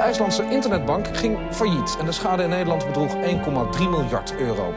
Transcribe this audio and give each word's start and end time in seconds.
De 0.00 0.06
IJslandse 0.06 0.50
internetbank 0.50 1.16
ging 1.16 1.38
failliet 1.50 1.96
en 1.98 2.06
de 2.06 2.12
schade 2.12 2.42
in 2.42 2.48
Nederland 2.48 2.86
bedroeg 2.86 3.14
1,3 3.14 3.20
miljard 3.90 4.34
euro. 4.38 4.74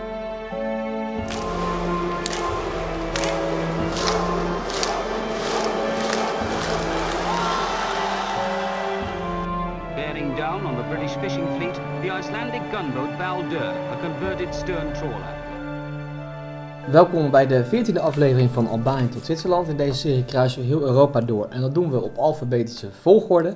Bearing 9.96 10.36
down 10.36 10.66
on 10.66 10.76
the 10.76 10.84
British 10.90 11.12
fishing 11.12 11.48
fleet, 11.56 11.74
the 12.02 12.18
Icelandic 12.20 12.62
gunboat 12.72 13.18
Baldur, 13.18 13.74
a 13.92 13.98
converted 14.02 14.56
stern 14.56 14.94
trawler. 14.94 15.36
Welkom 16.92 17.32
bij 17.32 17.48
de 17.48 17.66
14e 17.66 18.00
aflevering 18.02 18.50
van 18.50 18.68
Albanië 18.68 19.10
tot 19.10 19.26
Zwitserland. 19.26 19.68
In 19.68 19.78
deze 19.78 20.00
serie 20.00 20.26
kruisen 20.26 20.62
we 20.62 20.68
heel 20.68 20.82
Europa 20.82 21.22
door 21.22 21.48
en 21.50 21.62
dat 21.62 21.74
doen 21.74 21.92
we 21.92 22.02
op 22.02 22.18
alfabetische 22.18 22.88
volgorde. 23.02 23.56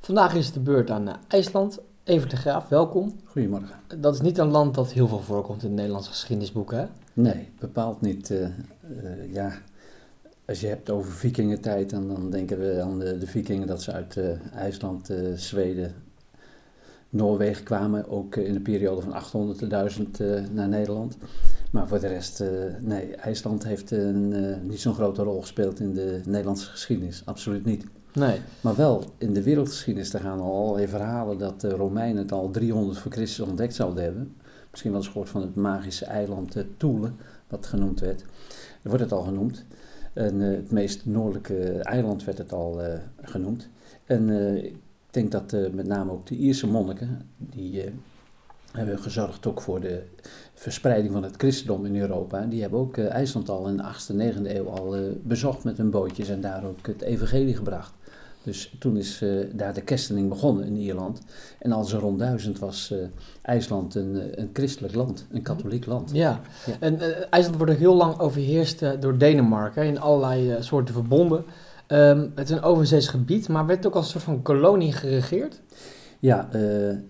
Vandaag 0.00 0.34
is 0.34 0.44
het 0.44 0.54
de 0.54 0.60
beurt 0.60 0.90
aan 0.90 1.08
eh, 1.08 1.14
IJsland. 1.28 1.78
Even 2.04 2.28
de 2.28 2.36
Graaf, 2.36 2.68
welkom. 2.68 3.16
Goedemorgen. 3.24 3.68
Dat 3.98 4.14
is 4.14 4.20
niet 4.20 4.38
een 4.38 4.50
land 4.50 4.74
dat 4.74 4.92
heel 4.92 5.08
veel 5.08 5.20
voorkomt 5.20 5.62
in 5.62 5.68
de 5.68 5.74
Nederlandse 5.74 6.10
geschiedenisboeken, 6.10 6.78
hè? 6.78 6.86
Nee, 7.12 7.48
bepaald 7.58 8.00
niet. 8.00 8.30
eh, 8.30 8.44
eh, 8.44 8.52
ja, 9.32 9.52
als 10.46 10.60
je 10.60 10.66
hebt 10.66 10.90
over 10.90 11.12
vikingentijd, 11.12 11.90
dan, 11.90 12.08
dan 12.08 12.30
denken 12.30 12.58
we 12.58 12.82
aan 12.82 12.98
de, 12.98 13.18
de 13.18 13.26
vikingen 13.26 13.66
dat 13.66 13.82
ze 13.82 13.92
uit 13.92 14.16
eh, 14.16 14.54
IJsland, 14.54 15.10
Zweden, 15.34 15.94
Noorwegen 17.10 17.64
kwamen. 17.64 18.08
Ook 18.08 18.36
eh, 18.36 18.46
in 18.46 18.52
de 18.52 18.60
periode 18.60 19.00
van 19.00 19.12
800 19.12 19.58
tot 19.58 19.70
1000 19.70 20.20
eh, 20.20 20.42
naar 20.52 20.68
Nederland. 20.68 21.16
Maar 21.70 21.88
voor 21.88 22.00
de 22.00 22.06
rest, 22.06 22.40
eh, 22.40 22.48
nee, 22.80 23.14
IJsland 23.16 23.64
heeft 23.64 23.90
een, 23.90 24.32
eh, 24.32 24.56
niet 24.62 24.80
zo'n 24.80 24.94
grote 24.94 25.22
rol 25.22 25.40
gespeeld 25.40 25.80
in 25.80 25.94
de 25.94 26.20
Nederlandse 26.24 26.70
geschiedenis. 26.70 27.22
Absoluut 27.24 27.64
niet. 27.64 27.84
Nee. 28.12 28.40
Maar 28.60 28.76
wel 28.76 29.04
in 29.18 29.32
de 29.32 29.42
wereldgeschiedenis, 29.42 30.12
er 30.14 30.20
gaan 30.20 30.40
al 30.40 30.56
allerlei 30.56 30.88
verhalen 30.88 31.38
dat 31.38 31.60
de 31.60 31.68
Romeinen 31.68 32.22
het 32.22 32.32
al 32.32 32.50
300 32.50 32.98
voor 32.98 33.12
Christus 33.12 33.48
ontdekt 33.48 33.74
zouden 33.74 34.02
hebben. 34.02 34.36
Misschien 34.70 34.90
wel 34.90 35.00
eens 35.00 35.10
gehoord 35.10 35.28
van 35.28 35.42
het 35.42 35.54
magische 35.54 36.04
eiland 36.04 36.64
Thule, 36.76 37.10
wat 37.48 37.66
genoemd 37.66 38.00
werd. 38.00 38.20
Er 38.82 38.88
wordt 38.88 39.02
het 39.02 39.12
al 39.12 39.22
genoemd. 39.22 39.64
En 40.12 40.40
het 40.40 40.70
meest 40.70 41.06
noordelijke 41.06 41.64
eiland 41.64 42.24
werd 42.24 42.38
het 42.38 42.52
al 42.52 42.80
genoemd. 43.20 43.68
En 44.04 44.28
ik 45.10 45.16
denk 45.16 45.30
dat 45.30 45.52
eh, 45.52 45.70
met 45.70 45.86
name 45.86 46.10
ook 46.10 46.26
de 46.26 46.36
Ierse 46.36 46.66
monniken, 46.66 47.28
die 47.36 47.82
eh, 47.82 47.90
hebben 48.72 48.98
gezorgd 48.98 49.46
ook 49.46 49.60
voor 49.60 49.80
de 49.80 50.02
verspreiding 50.54 51.12
van 51.12 51.22
het 51.22 51.34
christendom 51.36 51.86
in 51.86 51.96
Europa. 51.96 52.44
Die 52.44 52.60
hebben 52.60 52.80
ook 52.80 52.96
eh, 52.96 53.10
IJsland 53.10 53.48
al 53.48 53.68
in 53.68 53.76
de 53.76 53.82
8e, 53.82 54.36
9e 54.36 54.56
eeuw 54.56 54.68
al 54.68 54.96
bezocht 55.22 55.64
met 55.64 55.76
hun 55.76 55.90
bootjes 55.90 56.28
en 56.28 56.40
daar 56.40 56.64
ook 56.64 56.86
het 56.86 57.02
evangelie 57.02 57.56
gebracht. 57.56 57.92
Dus 58.42 58.74
toen 58.78 58.96
is 58.96 59.24
daar 59.52 59.74
de 59.74 59.82
kerstening 59.82 60.28
begonnen 60.28 60.64
in 60.64 60.76
Ierland. 60.76 61.20
En 61.58 61.72
al 61.72 61.84
zo 61.84 61.98
rond 61.98 62.18
duizend 62.18 62.58
was 62.58 62.90
eh, 62.90 62.98
IJsland 63.42 63.94
een, 63.94 64.40
een 64.40 64.50
christelijk 64.52 64.94
land, 64.94 65.26
een 65.30 65.42
katholiek 65.42 65.86
land. 65.86 66.10
Ja. 66.12 66.40
Ja. 66.66 66.72
En 66.80 67.00
eh, 67.00 67.26
IJsland 67.30 67.56
wordt 67.56 67.72
ook 67.72 67.78
heel 67.78 67.94
lang 67.94 68.18
overheerst 68.18 69.00
door 69.00 69.18
Denemarken 69.18 69.84
in 69.84 70.00
allerlei 70.00 70.62
soorten 70.62 70.94
verbonden. 70.94 71.44
Ehm, 71.90 72.28
het 72.34 72.50
is 72.50 72.56
een 72.56 72.62
overzees 72.62 73.08
gebied, 73.08 73.48
maar 73.48 73.66
werd 73.66 73.86
ook 73.86 73.94
als 73.94 74.04
een 74.04 74.10
soort 74.10 74.24
van 74.24 74.42
kolonie 74.42 74.92
geregeerd. 74.92 75.60
Ja, 76.18 76.48
eh, 76.52 76.60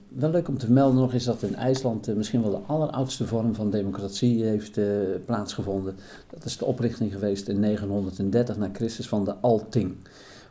wel 0.08 0.30
leuk 0.30 0.48
om 0.48 0.58
te 0.58 0.72
melden 0.72 1.00
nog 1.00 1.12
is 1.12 1.24
dat 1.24 1.42
in 1.42 1.54
IJsland 1.54 2.08
eh, 2.08 2.14
misschien 2.14 2.42
wel 2.42 2.50
de 2.50 2.66
alleroudste 2.66 3.26
vorm 3.26 3.54
van 3.54 3.70
democratie 3.70 4.44
heeft 4.44 4.78
eh, 4.78 4.86
plaatsgevonden. 5.24 5.96
Dat 6.30 6.44
is 6.44 6.56
de 6.56 6.64
oprichting 6.64 7.12
geweest 7.12 7.48
in 7.48 7.60
930 7.60 8.56
na 8.56 8.68
Christus 8.72 9.08
van 9.08 9.24
de 9.24 9.34
Alting, 9.34 9.96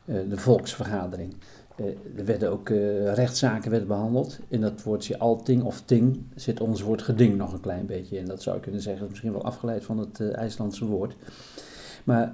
de 0.06 0.38
volksvergadering. 0.38 1.36
Er 2.16 2.26
werden 2.26 2.52
ook 2.52 2.70
rechtszaken 3.14 3.70
werden 3.70 3.88
behandeld. 3.88 4.40
In 4.48 4.62
dat 4.62 4.84
woordje 4.84 5.20
alting 5.20 5.64
of 5.64 5.82
ting 5.82 6.24
zit 6.36 6.62
ons 6.62 6.82
woord 6.82 7.02
geding 7.02 7.38
nog 7.38 7.54
een 7.54 7.60
klein 7.60 7.86
beetje 7.86 8.18
in. 8.18 8.26
Dat 8.26 8.42
zou 8.42 8.56
je 8.56 8.62
kunnen 8.62 8.82
zeggen, 8.82 9.04
is 9.04 9.10
misschien 9.10 9.32
wel 9.32 9.44
afgeleid 9.44 9.84
van 9.84 9.98
het 9.98 10.32
IJslandse 10.32 10.86
woord. 10.86 11.16
Maar 12.04 12.34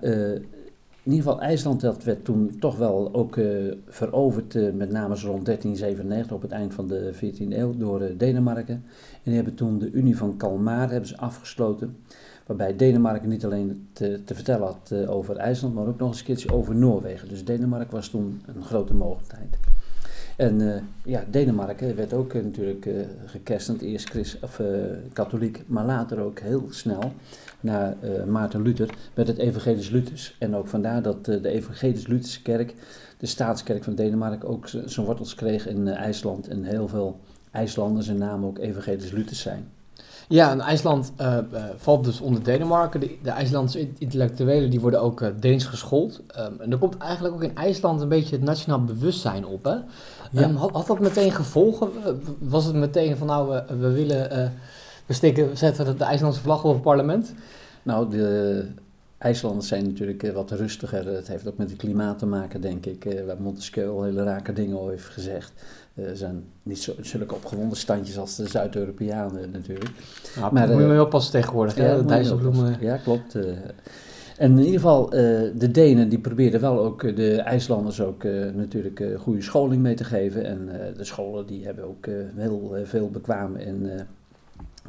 in 1.05 1.11
ieder 1.11 1.31
geval, 1.31 1.41
IJsland 1.41 1.81
werd 1.81 2.25
toen 2.25 2.55
toch 2.59 2.77
wel 2.77 3.13
ook 3.13 3.37
eh, 3.37 3.45
veroverd, 3.87 4.55
eh, 4.55 4.71
met 4.73 4.91
name 4.91 5.15
rond 5.15 5.45
1397 5.45 6.35
op 6.35 6.41
het 6.41 6.51
eind 6.51 6.73
van 6.73 6.87
de 6.87 7.11
14e 7.13 7.57
eeuw, 7.57 7.77
door 7.77 8.01
eh, 8.01 8.17
Denemarken. 8.17 8.73
En 8.75 9.21
die 9.23 9.35
hebben 9.35 9.55
toen 9.55 9.79
de 9.79 9.91
Unie 9.91 10.17
van 10.17 10.37
Kalmar 10.37 10.89
hebben 10.89 11.09
ze 11.09 11.17
afgesloten, 11.17 11.97
waarbij 12.45 12.75
Denemarken 12.75 13.29
niet 13.29 13.45
alleen 13.45 13.87
te, 13.93 14.21
te 14.23 14.35
vertellen 14.35 14.67
had 14.67 15.07
over 15.07 15.35
IJsland, 15.35 15.73
maar 15.73 15.87
ook 15.87 15.99
nog 15.99 16.09
eens 16.09 16.19
een 16.19 16.25
keertje 16.25 16.53
over 16.53 16.75
Noorwegen. 16.75 17.27
Dus 17.27 17.45
Denemarken 17.45 17.95
was 17.95 18.09
toen 18.09 18.41
een 18.55 18.63
grote 18.63 18.93
mogelijkheid. 18.93 19.57
En 20.37 20.83
ja, 21.03 21.23
Denemarken 21.29 21.95
werd 21.95 22.13
ook 22.13 22.33
natuurlijk 22.33 22.89
gekerstend, 23.25 23.81
eerst 23.81 24.37
of, 24.41 24.61
katholiek, 25.13 25.63
maar 25.67 25.85
later 25.85 26.19
ook 26.19 26.39
heel 26.39 26.65
snel, 26.69 27.11
na 27.65 27.95
eh, 28.01 28.23
Maarten 28.23 28.61
Luther, 28.61 28.89
werd 29.13 29.27
het 29.27 29.37
Evangelisch 29.37 29.89
Luthers. 29.89 30.35
En 30.39 30.55
ook 30.55 30.67
vandaar 30.67 31.01
dat 31.01 31.27
eh, 31.27 31.41
de 31.41 31.49
Evangelisch 31.49 32.07
Lutherse 32.07 32.41
kerk, 32.41 32.73
de 33.17 33.25
staatskerk 33.25 33.83
van 33.83 33.95
Denemarken, 33.95 34.49
ook 34.49 34.67
zijn 34.85 35.05
wortels 35.05 35.35
kreeg 35.35 35.67
in 35.67 35.87
eh, 35.87 36.01
IJsland. 36.01 36.47
En 36.47 36.63
heel 36.63 36.87
veel 36.87 37.19
IJslanders 37.51 38.07
en 38.07 38.17
namen 38.17 38.47
ook 38.47 38.59
Evangelisch 38.59 39.11
Luthers 39.11 39.41
zijn. 39.41 39.67
Ja, 40.27 40.51
en 40.51 40.61
IJsland 40.61 41.11
valt 41.77 42.03
dus 42.03 42.21
onder 42.21 42.43
Denemarken. 42.43 42.99
De, 42.99 43.17
de 43.23 43.29
IJslandse 43.29 43.89
intellectuelen 43.97 44.69
die 44.69 44.79
worden 44.79 45.01
ook 45.01 45.21
eh, 45.21 45.29
Deens 45.39 45.65
geschoold. 45.65 46.21
Ehm, 46.27 46.53
en 46.59 46.71
er 46.71 46.77
komt 46.77 46.97
eigenlijk 46.97 47.33
ook 47.35 47.43
in 47.43 47.55
IJsland 47.55 48.01
een 48.01 48.09
beetje 48.09 48.35
het 48.35 48.45
nationaal 48.45 48.83
bewustzijn 48.83 49.45
op. 49.45 49.63
Hè? 49.63 49.71
Ja. 49.71 50.41
Ehm, 50.41 50.55
had, 50.55 50.71
had 50.71 50.87
dat 50.87 50.99
meteen 50.99 51.31
gevolgen? 51.31 51.89
Was 52.39 52.65
het 52.65 52.75
meteen 52.75 53.17
van 53.17 53.27
nou, 53.27 53.49
we, 53.49 53.77
we 53.77 53.91
willen, 53.91 54.53
we 55.05 55.13
steken, 55.13 55.49
we 55.49 55.55
zetten 55.55 55.97
de 55.97 56.03
IJslandse 56.03 56.41
vlag 56.41 56.63
op 56.63 56.73
het 56.73 56.81
parlement? 56.81 57.33
Nou, 57.83 58.09
de 58.09 58.65
IJslanders 59.17 59.67
zijn 59.67 59.83
natuurlijk 59.83 60.23
eh, 60.23 60.33
wat 60.33 60.51
rustiger. 60.51 61.07
Het 61.07 61.27
heeft 61.27 61.47
ook 61.47 61.57
met 61.57 61.69
het 61.69 61.79
klimaat 61.79 62.19
te 62.19 62.25
maken, 62.25 62.61
denk 62.61 62.85
ik. 62.85 63.05
eh, 63.05 63.25
Waar 63.25 63.41
Montesquieu 63.41 63.87
al 63.89 64.03
hele 64.03 64.23
rake 64.23 64.53
dingen 64.53 64.77
over 64.79 64.91
heeft 64.91 65.05
gezegd. 65.05 65.51
Eh, 65.93 66.09
Er 66.09 66.17
zijn 66.17 66.43
niet 66.63 66.79
zo, 66.79 66.93
zulke 67.01 67.35
opgewonden 67.35 67.77
standjes 67.77 68.17
als 68.17 68.35
de 68.35 68.47
Zuid-Europeanen 68.47 69.51
natuurlijk. 69.51 69.89
Nou, 70.39 70.53
Maar, 70.53 70.67
moet 70.67 70.77
je 70.77 70.83
eh, 70.83 70.89
me 70.89 71.01
oppassen 71.01 71.31
tegenwoordig. 71.31 71.75
hè? 71.75 71.85
Ja, 71.85 71.93
de 71.95 71.99
je 72.01 72.05
Dijsselbloemen. 72.05 72.61
oppassen. 72.63 72.85
Ja, 72.85 72.97
klopt. 72.97 73.35
En 74.37 74.51
in 74.51 74.57
ieder 74.57 74.73
geval, 74.79 75.09
de 75.55 75.69
Denen 75.71 76.09
die 76.09 76.19
probeerden 76.19 76.61
wel 76.61 76.79
ook 76.79 77.15
de 77.15 77.35
IJslanders 77.41 78.01
ook 78.01 78.23
natuurlijk 78.53 79.03
goede 79.17 79.41
scholing 79.41 79.81
mee 79.81 79.93
te 79.95 80.03
geven. 80.03 80.45
En 80.45 80.69
de 80.97 81.03
scholen 81.03 81.45
die 81.47 81.65
hebben 81.65 81.83
ook 81.85 82.05
heel 82.35 82.75
veel 82.83 83.09
bekwame 83.09 83.59
en 83.59 84.07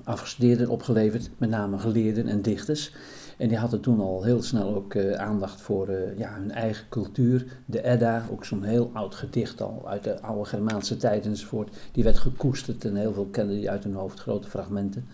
afgestudeerden 0.05 0.69
opgeleverd, 0.69 1.31
met 1.39 1.51
name 1.51 1.79
geleerden 1.79 2.29
en 2.29 2.43
dichters. 2.43 2.93
En 3.37 3.49
die 3.49 3.59
hadden 3.59 3.81
toen 3.81 4.01
al 4.01 4.23
heel 4.23 4.43
snel 4.43 4.75
ook 4.75 4.95
eh, 4.95 5.13
aandacht 5.13 5.61
voor 5.61 5.89
eh, 5.89 6.19
ja, 6.19 6.35
hun 6.35 6.51
eigen 6.51 6.89
cultuur. 6.89 7.47
De 7.65 7.83
Edda, 7.83 8.27
ook 8.31 8.45
zo'n 8.45 8.63
heel 8.63 8.91
oud 8.93 9.15
gedicht 9.15 9.61
al 9.61 9.83
uit 9.87 10.05
de 10.05 10.21
oude 10.21 10.45
Germaanse 10.45 10.97
tijd 10.97 11.27
enzovoort. 11.27 11.77
Die 11.93 12.05
werd 12.05 12.19
gekoesterd 12.19 12.85
en 12.85 12.97
heel 12.97 13.13
veel 13.13 13.29
kenden 13.31 13.57
die 13.57 13.71
uit 13.71 13.85
hun 13.85 13.95
hoofd, 13.95 14.21
grote 14.21 14.49
fragmenten. 14.49 15.05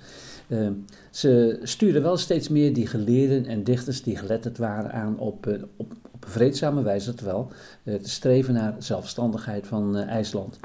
Eh, 0.53 0.69
ze 1.11 1.61
stuurden 1.63 2.03
wel 2.03 2.17
steeds 2.17 2.49
meer 2.49 2.75
die 2.75 2.87
geleerden 2.87 3.47
en 3.47 3.65
dichters 3.65 4.03
die 4.03 4.17
geletterd 4.17 4.59
waren 4.59 4.93
aan 4.93 5.19
op, 5.19 5.47
eh, 5.47 5.63
op, 5.77 5.93
op 6.23 6.29
vreedzame 6.29 6.83
wijze 6.83 7.15
terwijl 7.15 7.49
eh, 7.83 7.95
te 7.95 8.11
streven 8.11 8.55
naar 8.55 8.75
zelfstandigheid 8.79 9.67
van 9.67 9.97
eh, 9.97 10.09
IJsland. 10.09 10.59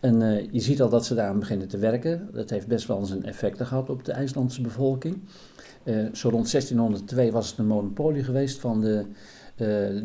En 0.00 0.22
eh, 0.22 0.48
je 0.50 0.60
ziet 0.60 0.82
al 0.82 0.88
dat 0.88 1.06
ze 1.06 1.14
daar 1.14 1.28
aan 1.28 1.38
beginnen 1.38 1.68
te 1.68 1.78
werken. 1.78 2.28
Dat 2.32 2.50
heeft 2.50 2.66
best 2.66 2.86
wel 2.86 3.04
zijn 3.04 3.24
effecten 3.24 3.66
gehad 3.66 3.90
op 3.90 4.04
de 4.04 4.12
IJslandse 4.12 4.60
bevolking. 4.62 5.18
Zo 6.12 6.28
rond 6.28 6.50
1602 6.50 7.32
was 7.32 7.50
het 7.50 7.58
een 7.58 7.66
monopolie 7.66 8.24
geweest 8.24 8.58
van 8.60 8.80
de 8.80 9.04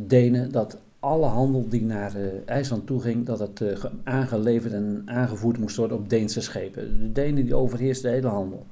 Denen 0.08 0.52
dat 0.52 0.78
alle 1.00 1.26
handel 1.26 1.70
die 1.70 1.84
naar 1.84 2.16
IJsland 2.46 2.88
toe 2.88 3.02
ging, 3.02 3.26
dat 3.26 3.40
het 3.40 3.62
ge- 3.64 3.92
aangeleverd 4.04 4.74
en 4.74 5.02
aangevoerd 5.06 5.58
moest 5.58 5.76
worden 5.76 5.98
op 5.98 6.10
Deense 6.10 6.42
schepen. 6.42 7.00
De 7.00 7.12
Denen 7.12 7.44
die 7.44 7.56
overheersten 7.56 8.10
de 8.10 8.16
hele 8.16 8.28
handel. 8.28 8.66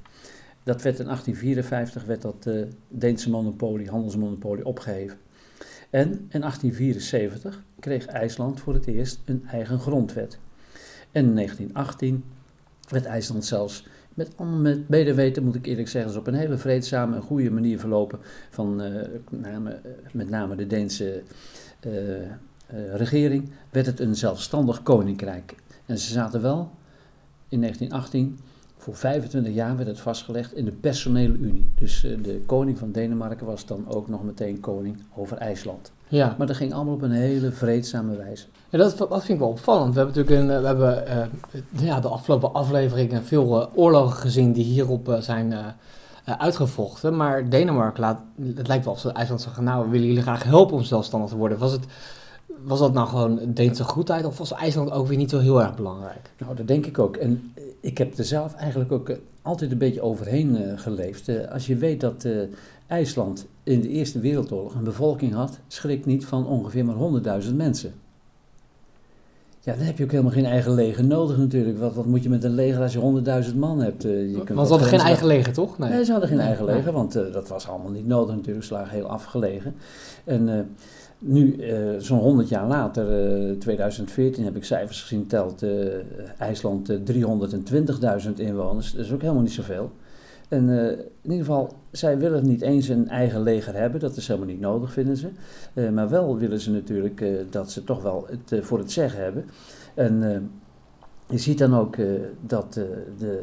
Dat 0.62 0.82
werd 0.82 0.98
in 0.98 1.04
1854 1.04 2.04
werd 2.04 2.22
dat 2.22 2.48
Deense 2.88 3.30
monopolie, 3.30 3.88
handelsmonopolie 3.88 4.66
opgeheven. 4.66 5.18
En 5.94 6.10
in 6.10 6.40
1874 6.40 7.64
kreeg 7.80 8.06
IJsland 8.06 8.60
voor 8.60 8.74
het 8.74 8.86
eerst 8.86 9.20
een 9.24 9.44
eigen 9.46 9.78
grondwet. 9.78 10.38
En 11.12 11.24
in 11.24 11.34
1918 11.34 12.24
werd 12.88 13.04
IJsland 13.04 13.44
zelfs 13.44 13.86
met, 14.14 14.30
met 14.38 14.88
medeweten, 14.88 15.44
moet 15.44 15.54
ik 15.54 15.66
eerlijk 15.66 15.88
zeggen, 15.88 16.10
is 16.10 16.16
op 16.16 16.26
een 16.26 16.34
hele 16.34 16.56
vreedzame 16.56 17.16
en 17.16 17.22
goede 17.22 17.50
manier 17.50 17.78
verlopen 17.78 18.18
van 18.50 18.80
eh, 18.80 19.08
name, 19.30 19.80
met 20.12 20.30
name 20.30 20.56
de 20.56 20.66
Deense 20.66 21.22
eh, 21.80 22.22
eh, 22.22 22.30
regering, 22.94 23.50
werd 23.70 23.86
het 23.86 24.00
een 24.00 24.16
zelfstandig 24.16 24.82
koninkrijk. 24.82 25.54
En 25.86 25.98
ze 25.98 26.12
zaten 26.12 26.42
wel 26.42 26.70
in 27.48 27.60
1918 27.60 28.38
voor 28.84 28.96
25 28.96 29.54
jaar 29.54 29.76
werd 29.76 29.88
het 29.88 30.00
vastgelegd 30.00 30.54
in 30.54 30.64
de 30.64 30.70
personele 30.70 31.36
unie. 31.38 31.72
Dus 31.78 32.04
eh, 32.04 32.22
de 32.22 32.42
koning 32.46 32.78
van 32.78 32.92
Denemarken 32.92 33.46
was 33.46 33.66
dan 33.66 33.84
ook 33.88 34.08
nog 34.08 34.24
meteen 34.24 34.60
koning 34.60 34.96
over 35.14 35.36
IJsland. 35.36 35.92
Ja. 36.08 36.34
Maar 36.38 36.46
dat 36.46 36.56
ging 36.56 36.72
allemaal 36.72 36.94
op 36.94 37.02
een 37.02 37.10
hele 37.10 37.50
vreedzame 37.50 38.16
wijze. 38.16 38.46
Ja, 38.68 38.78
dat, 38.78 38.98
dat 38.98 39.08
vind 39.08 39.28
ik 39.28 39.38
wel 39.38 39.48
opvallend. 39.48 39.94
We 39.94 40.00
hebben 40.00 40.16
natuurlijk 40.16 40.48
een, 40.48 40.56
eh, 40.56 40.60
we 40.60 40.66
hebben, 40.66 41.06
eh, 41.06 41.86
ja, 41.86 42.00
de 42.00 42.08
afgelopen 42.08 42.52
afleveringen 42.52 43.24
veel 43.24 43.70
oorlogen 43.74 44.16
gezien 44.16 44.52
die 44.52 44.64
hierop 44.64 45.16
zijn 45.20 45.54
uitgevochten. 46.24 47.16
Maar 47.16 47.48
Denemarken 47.48 48.00
laat, 48.00 48.20
het 48.54 48.68
lijkt 48.68 48.84
wel 48.84 48.94
alsof 48.94 49.12
IJsland 49.12 49.40
zeggen, 49.40 49.64
nou, 49.64 49.84
we 49.84 49.90
willen 49.90 50.06
jullie 50.06 50.22
graag 50.22 50.42
helpen 50.42 50.76
om 50.76 50.82
zelfstandig 50.82 51.30
te 51.30 51.36
worden. 51.36 51.58
Was, 51.58 51.72
het, 51.72 51.84
was 52.64 52.78
dat 52.78 52.92
nou 52.92 53.08
gewoon 53.08 53.40
Deense 53.44 53.84
goedheid 53.84 54.24
of 54.24 54.38
was 54.38 54.52
IJsland 54.52 54.90
ook 54.90 55.06
weer 55.06 55.16
niet 55.16 55.30
zo 55.30 55.38
heel 55.38 55.62
erg 55.62 55.74
belangrijk? 55.74 56.30
Nou, 56.38 56.56
dat 56.56 56.68
denk 56.68 56.86
ik 56.86 56.98
ook. 56.98 57.16
En 57.16 57.52
ik 57.84 57.98
heb 57.98 58.18
er 58.18 58.24
zelf 58.24 58.54
eigenlijk 58.54 58.92
ook 58.92 59.08
eh, 59.08 59.16
altijd 59.42 59.70
een 59.70 59.78
beetje 59.78 60.02
overheen 60.02 60.56
eh, 60.56 60.78
geleefd. 60.78 61.28
Eh, 61.28 61.50
als 61.52 61.66
je 61.66 61.76
weet 61.76 62.00
dat 62.00 62.26
IJsland 62.86 63.46
in 63.62 63.80
de 63.80 63.88
Eerste 63.88 64.18
Wereldoorlog 64.18 64.74
een 64.74 64.84
bevolking 64.84 65.32
had, 65.32 65.58
schrik 65.68 66.06
niet 66.06 66.26
van 66.26 66.46
ongeveer 66.46 66.84
maar 66.84 67.42
100.000 67.44 67.54
mensen. 67.54 67.92
Ja, 69.60 69.74
dan 69.74 69.84
heb 69.84 69.98
je 69.98 70.04
ook 70.04 70.10
helemaal 70.10 70.32
geen 70.32 70.44
eigen 70.44 70.74
leger 70.74 71.04
nodig 71.04 71.36
natuurlijk. 71.36 71.78
Wat, 71.78 71.94
wat 71.94 72.06
moet 72.06 72.22
je 72.22 72.28
met 72.28 72.44
een 72.44 72.54
leger 72.54 72.82
als 72.82 72.92
je 72.92 73.44
100.000 73.50 73.56
man 73.56 73.80
hebt? 73.80 74.02
Je 74.02 74.32
kunt 74.44 74.48
Want 74.48 74.66
ze 74.66 74.72
hadden 74.72 74.88
geen 74.88 75.06
eigen 75.06 75.26
leger, 75.26 75.52
toch? 75.52 75.78
Nee, 75.78 76.04
ze 76.04 76.10
hadden 76.10 76.28
geen 76.28 76.38
Nee, 76.38 76.46
eigen 76.46 76.64
leger, 76.64 76.92
want 76.92 77.12
dat 77.12 77.48
was 77.48 77.68
allemaal 77.68 77.90
niet 77.90 78.06
nodig 78.06 78.34
natuurlijk. 78.34 78.64
Ze 78.64 78.72
lagen 78.72 78.94
heel 78.94 79.08
afgelegen. 79.08 79.74
En 80.24 80.74
nu, 81.26 81.56
eh, 81.56 81.98
zo'n 81.98 82.18
100 82.18 82.48
jaar 82.48 82.66
later, 82.66 83.08
eh 83.50 83.56
2014, 83.58 84.44
heb 84.44 84.56
ik 84.56 84.64
cijfers 84.64 85.02
gezien, 85.02 85.26
telt 85.26 85.62
eh, 85.62 85.70
IJsland 86.38 86.88
eh, 86.88 86.98
320.000 88.26 88.32
inwoners. 88.36 88.92
Dat 88.92 89.04
is 89.04 89.12
ook 89.12 89.20
helemaal 89.20 89.42
niet 89.42 89.52
zoveel. 89.52 89.90
En 90.48 90.68
in 91.22 91.30
ieder 91.30 91.38
geval, 91.38 91.72
zij 91.90 92.18
willen 92.18 92.46
niet 92.46 92.60
eens 92.60 92.88
een 92.88 93.08
eigen 93.08 93.42
leger 93.42 93.74
hebben. 93.74 94.00
Dat 94.00 94.16
is 94.16 94.26
helemaal 94.26 94.48
niet 94.48 94.60
nodig, 94.60 94.92
vinden 94.92 95.16
ze. 95.16 95.28
Maar 95.90 96.08
wel 96.08 96.38
willen 96.38 96.60
ze 96.60 96.70
natuurlijk 96.70 97.24
dat 97.50 97.70
ze 97.70 97.84
toch 97.84 98.02
wel 98.02 98.26
het 98.28 98.64
voor 98.64 98.78
het 98.78 98.92
zeggen 98.92 99.22
hebben. 99.22 99.44
En 99.94 100.50
je 101.28 101.38
ziet 101.38 101.58
dan 101.58 101.74
ook 101.74 101.96
dat 102.40 102.72
de 103.18 103.42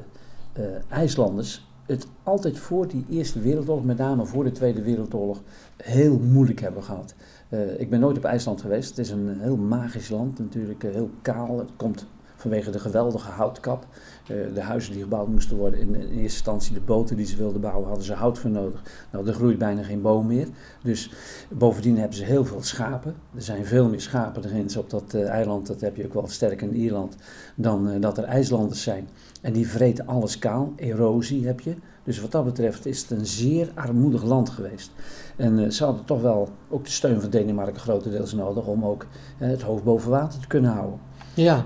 IJslanders 0.90 1.66
het 1.86 2.08
altijd 2.24 2.60
voor 2.60 2.88
die 2.88 3.06
Eerste 3.10 3.40
Wereldoorlog, 3.40 3.86
met 3.86 3.98
name 3.98 4.26
voor 4.26 4.44
de 4.44 4.52
Tweede 4.52 4.82
Wereldoorlog, 4.82 5.42
heel 5.78 6.20
moeilijk 6.20 6.60
hebben 6.60 6.84
gehad. 6.84 7.16
Eh, 7.52 7.80
ik 7.80 7.90
ben 7.90 8.00
nooit 8.00 8.18
op 8.18 8.26
IJsland 8.26 8.62
geweest. 8.62 8.90
Het 8.90 8.98
is 8.98 9.10
een 9.10 9.40
heel 9.40 9.58
magisch 9.58 10.10
land, 10.10 10.40
natuurlijk 10.40 10.84
eh, 10.84 10.92
heel 10.92 11.10
kaal. 11.22 11.58
Het 11.58 11.70
komt 11.76 12.06
vanwege 12.36 12.72
de 12.72 12.80
geweldige 12.80 13.32
houtkap. 13.32 13.88
Eh, 14.28 14.36
de 14.54 14.62
huizen 14.62 14.94
die 14.94 15.02
gebouwd 15.02 15.28
moesten 15.28 15.58
worden, 15.58 15.80
in, 15.80 15.96
in 15.96 16.02
eerste 16.02 16.22
instantie 16.22 16.74
de 16.74 16.80
boten 16.80 17.16
die 17.16 17.26
ze 17.26 17.38
wilden 17.38 17.62
bouwen, 17.62 17.88
hadden 17.88 18.06
ze 18.06 18.14
hout 18.14 18.40
voor 18.40 18.50
nodig. 18.50 18.82
Nou, 19.12 19.28
er 19.28 19.34
groeit 19.34 19.58
bijna 19.58 19.84
geen 19.84 20.02
boom 20.02 20.28
meer. 20.28 20.48
Dus 20.84 21.12
bovendien 21.50 21.98
hebben 21.98 22.18
ze 22.18 22.24
heel 22.24 22.46
veel 22.46 22.64
schapen. 22.64 23.16
Er 23.36 23.42
zijn 23.42 23.66
veel 23.66 23.90
meer 23.90 24.02
schapen 24.02 24.44
erin 24.46 24.78
op 24.78 24.90
dat 24.90 25.14
eiland, 25.14 25.68
dat 25.68 25.82
heb 25.82 25.96
je 25.96 26.06
ook 26.06 26.14
wel 26.14 26.28
sterk 26.28 26.62
in 26.62 26.76
Ierland, 26.76 27.16
dan 27.56 28.02
dat 28.02 28.18
er 28.18 28.24
IJslanders 28.24 28.84
zijn. 28.84 29.08
En 29.42 29.54
die 29.54 29.68
vreten 29.68 30.08
alles 30.08 30.40
kaal, 30.40 30.74
erosie 30.76 31.46
heb 31.46 31.60
je. 31.60 31.76
Dus 32.04 32.22
wat 32.22 32.32
dat 32.32 32.46
betreft 32.46 32.86
is 32.86 33.02
het 33.02 33.12
een 33.12 33.26
zeer 33.26 33.70
armoedig 33.76 34.24
land 34.24 34.50
geweest. 34.50 34.92
En 35.36 35.60
eh, 35.60 35.70
ze 35.70 35.84
hadden 35.84 36.06
toch 36.06 36.22
wel 36.22 36.50
ook 36.70 36.86
de 36.86 36.92
steun 36.92 37.22
van 37.22 37.30
Denemarken 37.30 37.82
grotendeels 37.82 38.34
nodig 38.34 38.66
om 38.66 38.86
ook 38.86 39.06
eh, 39.38 39.50
het 39.50 39.62
hoofd 39.62 39.84
boven 39.84 40.12
water 40.12 40.40
te 40.40 40.48
kunnen 40.48 40.72
houden. 40.72 41.00
Ja. 41.34 41.66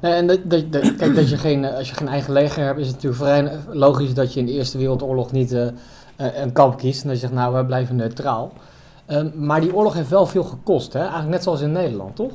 En 0.00 0.26
dat, 0.26 0.50
dat, 0.50 0.96
kijk, 0.96 1.14
dat 1.14 1.28
je 1.28 1.36
geen, 1.36 1.64
eh, 1.64 1.76
als 1.76 1.88
je 1.88 1.94
geen 1.94 2.08
eigen 2.08 2.32
leger 2.32 2.64
hebt, 2.64 2.78
is 2.78 2.86
het 2.86 2.94
natuurlijk 2.94 3.22
vrij 3.22 3.58
logisch 3.76 4.14
dat 4.14 4.32
je 4.34 4.40
in 4.40 4.46
de 4.46 4.52
Eerste 4.52 4.78
Wereldoorlog 4.78 5.32
niet 5.32 5.56
een 6.16 6.52
kamp 6.52 6.76
kiest. 6.76 7.02
En 7.02 7.08
dat 7.08 7.16
je 7.16 7.22
zegt, 7.22 7.38
nou, 7.38 7.54
we 7.54 7.66
blijven 7.66 7.96
neutraal. 7.96 8.52
Ehm, 9.06 9.30
maar 9.34 9.60
die 9.60 9.74
oorlog 9.74 9.94
heeft 9.94 10.08
wel 10.08 10.26
veel 10.26 10.44
gekost, 10.44 10.92
hè? 10.92 10.98
Eigenlijk 10.98 11.30
net 11.30 11.42
zoals 11.42 11.60
in 11.60 11.72
Nederland, 11.72 12.16
toch? 12.16 12.32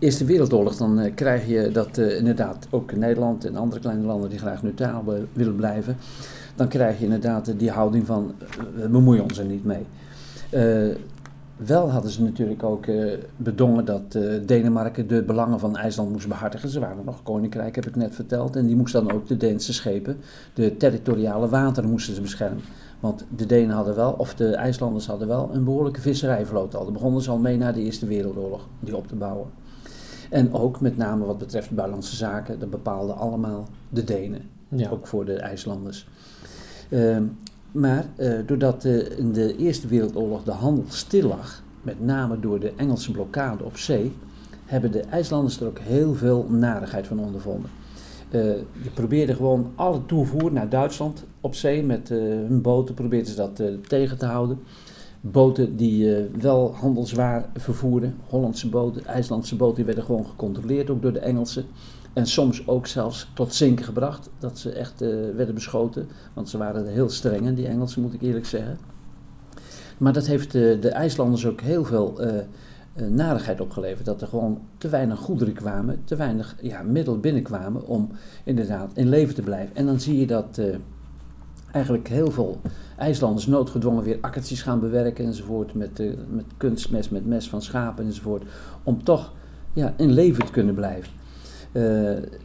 Eerste 0.00 0.24
Wereldoorlog, 0.24 0.76
dan 0.76 0.98
eh, 0.98 1.14
krijg 1.14 1.46
je 1.46 1.70
dat 1.70 1.98
eh, 1.98 2.16
inderdaad 2.16 2.66
ook 2.70 2.96
Nederland 2.96 3.44
en 3.44 3.56
andere 3.56 3.80
kleine 3.80 4.06
landen 4.06 4.30
die 4.30 4.38
graag 4.38 4.62
neutraal 4.62 5.04
willen 5.32 5.56
blijven. 5.56 5.96
Dan 6.56 6.68
krijg 6.68 6.98
je 6.98 7.04
inderdaad 7.04 7.48
eh, 7.48 7.58
die 7.58 7.70
houding 7.70 8.06
van 8.06 8.34
we 8.74 8.88
bemoeien 8.88 9.22
ons 9.22 9.38
er 9.38 9.44
niet 9.44 9.64
mee. 9.64 9.86
Wel 11.56 11.90
hadden 11.90 12.10
ze 12.10 12.22
natuurlijk 12.22 12.62
ook 12.62 12.86
bedongen 13.36 13.84
dat 13.84 14.18
Denemarken 14.46 15.08
de 15.08 15.22
belangen 15.22 15.58
van 15.58 15.76
IJsland 15.76 16.10
moest 16.10 16.28
behartigen. 16.28 16.68
Ze 16.68 16.80
waren 16.80 17.04
nog 17.04 17.22
koninkrijk, 17.22 17.74
heb 17.74 17.86
ik 17.86 17.96
net 17.96 18.14
verteld. 18.14 18.56
En 18.56 18.66
die 18.66 18.76
moest 18.76 18.92
dan 18.92 19.12
ook 19.12 19.26
de 19.26 19.36
Deense 19.36 19.72
schepen, 19.72 20.16
de 20.54 20.76
territoriale 20.76 21.48
wateren 21.48 21.90
moesten 21.90 22.14
ze 22.14 22.20
beschermen. 22.20 22.62
Want 23.00 23.24
de 23.36 23.46
Denen 23.46 23.74
hadden 23.74 23.94
wel, 23.94 24.12
of 24.12 24.34
de 24.34 24.54
IJslanders 24.54 25.06
hadden 25.06 25.28
wel, 25.28 25.50
een 25.52 25.64
behoorlijke 25.64 26.00
visserijvloot 26.00 26.74
al. 26.74 26.84
Daar 26.84 26.92
begonnen 26.92 27.22
ze 27.22 27.30
al 27.30 27.38
mee 27.38 27.56
na 27.56 27.72
de 27.72 27.82
Eerste 27.82 28.06
Wereldoorlog, 28.06 28.68
die 28.80 28.96
op 28.96 29.08
te 29.08 29.14
bouwen. 29.14 29.46
En 30.30 30.52
ook 30.52 30.80
met 30.80 30.96
name 30.96 31.24
wat 31.24 31.38
betreft 31.38 31.70
buitenlandse 31.70 32.16
zaken, 32.16 32.58
dat 32.58 32.70
bepaalden 32.70 33.16
allemaal 33.16 33.68
de 33.88 34.04
Denen 34.04 34.42
Ja. 34.68 34.90
ook 34.90 35.06
voor 35.06 35.24
de 35.24 35.34
IJslanders. 35.34 36.08
Ehm, 36.88 37.24
maar 37.72 38.06
eh, 38.16 38.32
doordat 38.46 38.84
eh, 38.84 39.18
in 39.18 39.32
de 39.32 39.56
Eerste 39.56 39.88
Wereldoorlog 39.88 40.44
de 40.44 40.50
handel 40.50 40.84
stil 40.88 41.28
lag, 41.28 41.62
met 41.82 42.04
name 42.04 42.40
door 42.40 42.60
de 42.60 42.72
Engelse 42.76 43.12
blokkade 43.12 43.64
op 43.64 43.76
zee, 43.76 44.12
hebben 44.64 44.92
de 44.92 45.00
IJslanders 45.00 45.60
er 45.60 45.66
ook 45.66 45.78
heel 45.78 46.14
veel 46.14 46.46
narigheid 46.48 47.06
van 47.06 47.18
ondervonden. 47.18 47.70
Eh, 48.30 48.40
die 48.82 48.90
probeerden 48.94 49.36
gewoon 49.36 49.72
alle 49.74 50.06
toevoer 50.06 50.52
naar 50.52 50.68
Duitsland 50.68 51.24
op 51.40 51.54
zee 51.54 51.82
met 51.82 52.10
eh, 52.10 52.18
hun 52.18 52.60
boten, 52.62 52.94
probeerden 52.94 53.30
ze 53.30 53.36
dat 53.36 53.60
eh, 53.60 53.66
tegen 53.86 54.18
te 54.18 54.26
houden. 54.26 54.58
Boten 55.20 55.76
die 55.76 56.16
eh, 56.16 56.24
wel 56.40 56.74
handelswaar 56.74 57.48
vervoerden, 57.56 58.14
Hollandse 58.28 58.68
boten, 58.68 59.04
IJslandse 59.04 59.56
boten, 59.56 59.76
die 59.76 59.84
werden 59.84 60.04
gewoon 60.04 60.26
gecontroleerd 60.26 60.90
ook 60.90 61.02
door 61.02 61.12
de 61.12 61.18
Engelsen. 61.18 61.64
En 62.12 62.26
soms 62.26 62.66
ook 62.66 62.86
zelfs 62.86 63.30
tot 63.34 63.54
zinken 63.54 63.84
gebracht, 63.84 64.30
dat 64.38 64.58
ze 64.58 64.72
echt 64.72 65.02
eh, 65.02 65.08
werden 65.36 65.54
beschoten. 65.54 66.08
Want 66.34 66.48
ze 66.48 66.58
waren 66.58 66.86
heel 66.86 67.08
streng, 67.08 67.56
die 67.56 67.66
Engelsen 67.66 68.02
moet 68.02 68.14
ik 68.14 68.22
eerlijk 68.22 68.46
zeggen. 68.46 68.78
Maar 69.98 70.12
dat 70.12 70.26
heeft 70.26 70.54
eh, 70.54 70.80
de 70.80 70.88
IJslanders 70.88 71.46
ook 71.46 71.60
heel 71.60 71.84
veel 71.84 72.20
narigheid 73.08 73.60
opgeleverd. 73.60 74.06
Dat 74.06 74.20
er 74.20 74.28
gewoon 74.28 74.60
te 74.78 74.88
weinig 74.88 75.18
goederen 75.18 75.54
kwamen, 75.54 76.00
te 76.04 76.16
weinig 76.16 76.56
ja, 76.60 76.82
middelen 76.82 77.20
binnenkwamen 77.20 77.86
om 77.86 78.10
inderdaad 78.44 78.92
in 78.94 79.08
leven 79.08 79.34
te 79.34 79.42
blijven. 79.42 79.76
En 79.76 79.86
dan 79.86 80.00
zie 80.00 80.18
je 80.18 80.26
dat 80.26 80.60
eigenlijk 81.72 82.08
heel 82.08 82.30
veel 82.30 82.60
IJslanders 82.96 83.46
noodgedwongen 83.46 84.02
weer 84.04 84.18
akkertjes 84.20 84.62
gaan 84.62 84.80
bewerken 84.80 85.24
enzovoort. 85.24 85.74
Met, 85.74 86.00
eh, 86.00 86.10
met 86.28 86.44
kunstmes, 86.56 87.08
met 87.08 87.26
mes 87.26 87.48
van 87.48 87.62
schapen 87.62 88.04
enzovoort. 88.04 88.42
Om 88.82 89.04
toch 89.04 89.32
ja, 89.72 89.94
in 89.96 90.12
leven 90.12 90.44
te 90.44 90.52
kunnen 90.52 90.74
blijven. 90.74 91.12
Eh, 91.72 91.82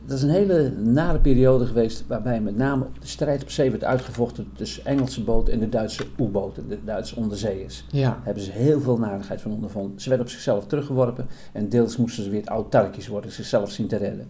dat 0.06 0.18
is 0.18 0.24
een 0.24 0.30
hele 0.30 0.70
nare 0.70 1.20
periode 1.20 1.66
geweest 1.66 2.04
waarbij 2.08 2.42
met 2.42 2.58
name 2.58 2.86
de 3.00 3.08
strijd 3.08 3.42
op 3.42 3.50
zee 3.50 3.72
werd 3.72 3.84
uitgevochten 3.84 4.52
tussen 4.56 4.86
Engelse 4.86 5.24
boten 5.24 5.54
en 5.54 5.60
de 5.60 5.70
Duitse 5.70 6.06
U-boten, 6.18 6.68
de 6.70 6.84
Duitse 6.84 7.16
onderzeeërs. 7.16 7.86
Ja. 7.92 8.10
Daar 8.10 8.20
hebben 8.24 8.44
ze 8.44 8.52
heel 8.52 8.82
veel 8.82 8.98
narigheid 8.98 9.42
van 9.42 9.52
ondervonden. 9.52 10.02
Ze 10.02 10.10
werden 10.10 10.26
op 10.28 10.32
zichzelf 10.32 10.66
teruggeworpen 10.66 11.28
en 11.52 11.70
deels 11.70 11.98
moesten 11.98 12.24
ze 12.24 12.30
weer 12.30 12.48
autarkisch 12.48 13.08
worden, 13.08 13.32
zichzelf 13.32 13.72
zien 13.72 13.88
te 13.88 13.98
redden. 13.98 14.28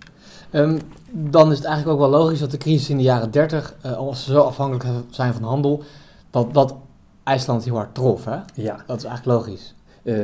Ehm, 0.50 0.80
dan 1.12 1.52
is 1.52 1.58
het 1.58 1.66
eigenlijk 1.66 2.02
ook 2.02 2.10
wel 2.10 2.20
logisch 2.20 2.40
dat 2.40 2.52
de 2.52 2.58
crisis 2.58 2.90
in 2.90 2.98
de 2.98 3.04
jaren 3.04 3.32
30, 3.32 3.76
eh, 3.82 3.98
als 3.98 4.24
ze 4.24 4.32
zo 4.32 4.42
afhankelijk 4.42 4.86
zijn 5.10 5.34
van 5.34 5.44
handel, 5.44 5.84
dat, 6.30 6.54
dat 6.54 6.76
IJsland 7.24 7.64
heel 7.64 7.76
hard 7.76 7.96
trof, 7.96 8.26
hè? 8.26 8.40
Ja, 8.54 8.84
Dat 8.88 8.98
is 8.98 9.04
eigenlijk 9.04 9.26
logisch. 9.26 9.76
Eh, 10.04 10.16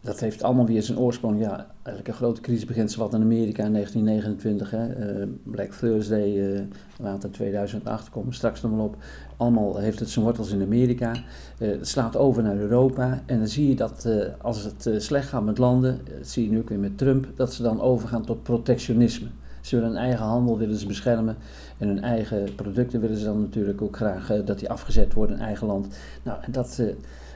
dat 0.00 0.20
heeft 0.20 0.42
allemaal 0.42 0.66
weer 0.66 0.82
zijn 0.82 0.98
oorsprong. 0.98 1.40
Ja, 1.40 1.66
eigenlijk 1.84 2.08
een 2.08 2.24
grote 2.24 2.40
crisis 2.40 2.64
begint 2.64 2.92
zowat 2.92 3.14
in 3.14 3.22
Amerika 3.22 3.64
in 3.64 3.72
1929. 3.72 4.70
Hè. 4.70 4.86
Eh, 4.86 5.28
Black 5.42 5.72
Thursday, 5.72 6.54
eh, 6.54 6.60
later 6.98 7.30
2008, 7.30 8.10
komen 8.10 8.28
we 8.28 8.34
straks 8.34 8.62
nog 8.62 8.72
wel 8.72 8.84
op. 8.84 8.96
Allemaal 9.36 9.76
heeft 9.76 9.98
het 9.98 10.10
zijn 10.10 10.24
wortels 10.24 10.52
in 10.52 10.62
Amerika. 10.62 11.12
Eh, 11.58 11.68
het 11.68 11.88
slaat 11.88 12.16
over 12.16 12.42
naar 12.42 12.56
Europa. 12.56 13.22
En 13.26 13.38
dan 13.38 13.48
zie 13.48 13.68
je 13.68 13.74
dat 13.74 14.08
als 14.40 14.64
het 14.64 15.02
slecht 15.02 15.28
gaat 15.28 15.44
met 15.44 15.58
landen, 15.58 16.00
dat 16.18 16.28
zie 16.28 16.44
je 16.44 16.50
nu 16.50 16.58
ook 16.58 16.68
weer 16.68 16.78
met 16.78 16.98
Trump, 16.98 17.26
dat 17.34 17.52
ze 17.52 17.62
dan 17.62 17.80
overgaan 17.80 18.24
tot 18.24 18.42
protectionisme. 18.42 19.28
Ze 19.60 19.76
willen 19.76 19.90
hun 19.90 20.00
eigen 20.00 20.24
handel 20.24 20.58
willen 20.58 20.76
ze 20.76 20.86
beschermen 20.86 21.36
en 21.78 21.88
hun 21.88 22.02
eigen 22.02 22.54
producten 22.54 23.00
willen 23.00 23.16
ze 23.16 23.24
dan 23.24 23.40
natuurlijk 23.40 23.82
ook 23.82 23.96
graag 23.96 24.42
dat 24.44 24.58
die 24.58 24.70
afgezet 24.70 25.12
worden 25.12 25.36
in 25.36 25.42
eigen 25.42 25.66
land. 25.66 25.96
Nou, 26.22 26.38
en 26.42 26.52
dat 26.52 26.82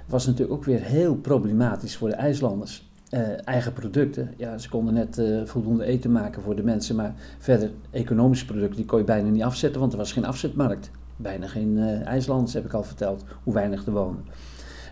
was 0.06 0.26
natuurlijk 0.26 0.58
ook 0.58 0.64
weer 0.64 0.82
heel 0.82 1.16
problematisch 1.16 1.96
voor 1.96 2.08
de 2.08 2.14
IJslanders. 2.14 2.87
Eh, 3.10 3.46
eigen 3.46 3.72
producten, 3.72 4.34
ja, 4.36 4.58
ze 4.58 4.68
konden 4.68 4.94
net 4.94 5.18
eh, 5.18 5.40
voldoende 5.44 5.84
eten 5.84 6.12
maken 6.12 6.42
voor 6.42 6.56
de 6.56 6.62
mensen, 6.62 6.96
maar 6.96 7.14
verder 7.38 7.70
economische 7.90 8.46
producten, 8.46 8.76
die 8.76 8.84
kon 8.84 8.98
je 8.98 9.04
bijna 9.04 9.28
niet 9.28 9.42
afzetten, 9.42 9.80
want 9.80 9.92
er 9.92 9.98
was 9.98 10.12
geen 10.12 10.24
afzetmarkt. 10.24 10.90
Bijna 11.16 11.46
geen 11.46 11.78
eh 11.78 12.06
IJslanders, 12.06 12.52
heb 12.52 12.64
ik 12.64 12.72
al 12.72 12.82
verteld, 12.82 13.24
hoe 13.42 13.54
weinig 13.54 13.86
er 13.86 13.92
wonen. 13.92 14.24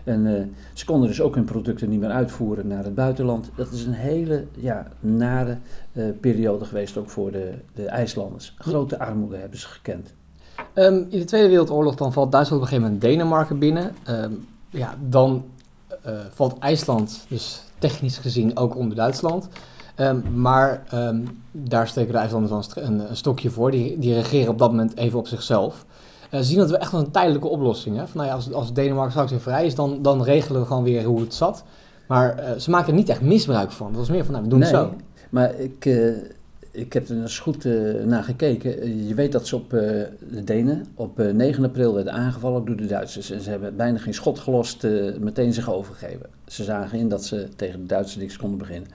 En 0.03 0.53
ze 0.73 0.85
konden 0.85 1.07
dus 1.07 1.21
ook 1.21 1.35
hun 1.35 1.45
producten 1.45 1.89
niet 1.89 1.99
meer 1.99 2.09
uitvoeren 2.09 2.67
naar 2.67 2.83
het 2.83 2.95
buitenland. 2.95 3.49
Dat 3.55 3.71
is 3.71 3.85
een 3.85 3.93
hele 3.93 4.45
ja, 4.51 4.87
nare 4.99 5.57
periode 6.19 6.65
geweest 6.65 6.97
ook 6.97 7.09
voor 7.09 7.31
de, 7.31 7.53
de 7.73 7.85
IJslanders. 7.85 8.55
Grote 8.57 8.99
armoede 8.99 9.37
hebben 9.37 9.59
ze 9.59 9.67
gekend. 9.67 10.13
Ehm, 10.73 10.93
in 10.93 11.19
de 11.19 11.23
Tweede 11.23 11.47
Wereldoorlog 11.47 11.95
dan 11.95 12.13
valt 12.13 12.31
Duitsland 12.31 12.61
op 12.61 12.67
een 12.67 12.73
gegeven 12.73 12.93
moment 12.93 13.11
Denemarken 13.11 13.59
binnen. 13.59 13.91
Ehm, 14.03 14.31
ja, 14.69 14.95
dan 15.09 15.43
valt 16.33 16.59
IJsland 16.59 17.25
dus 17.27 17.61
technisch 17.79 18.17
gezien 18.17 18.57
ook 18.57 18.75
onder 18.75 18.95
Duitsland. 18.95 19.47
Ehm, 19.95 20.19
maar 20.35 20.83
ehm, 20.89 21.21
daar 21.51 21.87
steken 21.87 22.11
de 22.11 22.17
IJslanders 22.17 22.73
dan 22.73 22.83
een 22.83 23.09
een, 23.09 23.15
stokje 23.15 23.49
voor. 23.49 23.71
Die, 23.71 23.99
die 23.99 24.13
regeren 24.13 24.49
op 24.49 24.57
dat 24.57 24.69
moment 24.69 24.97
even 24.97 25.19
op 25.19 25.27
zichzelf. 25.27 25.85
Eh, 26.29 26.39
ze 26.39 26.45
zien 26.45 26.57
dat 26.57 26.69
we 26.69 26.77
echt 26.77 26.91
wel 26.91 27.01
een 27.01 27.11
tijdelijke 27.11 27.47
oplossing. 27.47 27.97
Hè? 27.97 28.07
Van, 28.07 28.17
nou 28.17 28.27
ja, 28.27 28.35
als, 28.35 28.53
als 28.53 28.73
Denemarken 28.73 29.11
straks 29.11 29.31
weer 29.31 29.39
vrij 29.41 29.65
is, 29.65 29.75
dan, 29.75 30.01
dan 30.01 30.23
regelen 30.23 30.61
we 30.61 30.67
gewoon 30.67 30.83
weer 30.83 31.03
hoe 31.03 31.19
het 31.19 31.33
zat. 31.33 31.63
Maar 32.07 32.37
eh, 32.37 32.59
ze 32.59 32.69
maken 32.69 32.87
er 32.87 32.93
niet 32.93 33.09
echt 33.09 33.21
misbruik 33.21 33.71
van. 33.71 33.87
Dat 33.87 33.97
was 33.97 34.09
meer 34.09 34.23
van, 34.23 34.31
nou, 34.31 34.43
we 34.43 34.49
doen 34.49 34.59
het 34.59 34.69
zo. 34.69 34.93
Maar 35.29 35.55
ik, 35.55 35.85
eh, 35.85 36.09
ik 36.77 36.93
heb 36.93 37.09
er 37.09 37.21
eens 37.21 37.39
goed 37.39 37.65
eh, 37.65 38.03
naar 38.05 38.23
gekeken. 38.23 38.81
Eh, 38.81 39.07
je 39.07 39.13
weet 39.13 39.31
dat 39.31 39.47
ze 39.47 39.55
op 39.55 39.73
eh, 39.73 39.79
de 40.29 40.43
Denen 40.43 40.85
op 40.95 41.19
eh, 41.19 41.33
9 41.33 41.63
april 41.63 41.93
werden 41.93 42.13
aangevallen 42.13 42.65
door 42.65 42.75
de 42.75 42.85
Duitsers. 42.85 43.31
En 43.31 43.41
ze 43.41 43.49
hebben 43.49 43.75
bijna 43.75 43.97
geen 43.97 44.13
schot 44.13 44.39
gelost, 44.39 44.83
meteen 45.19 45.53
zich 45.53 45.71
overgegeven. 45.71 46.29
Ze 46.47 46.63
zagen 46.63 46.99
in 46.99 47.09
dat 47.09 47.25
ze 47.25 47.47
tegen 47.55 47.79
de 47.79 47.85
Duitsers 47.85 48.21
niks 48.21 48.37
konden 48.37 48.57
beginnen. 48.57 48.89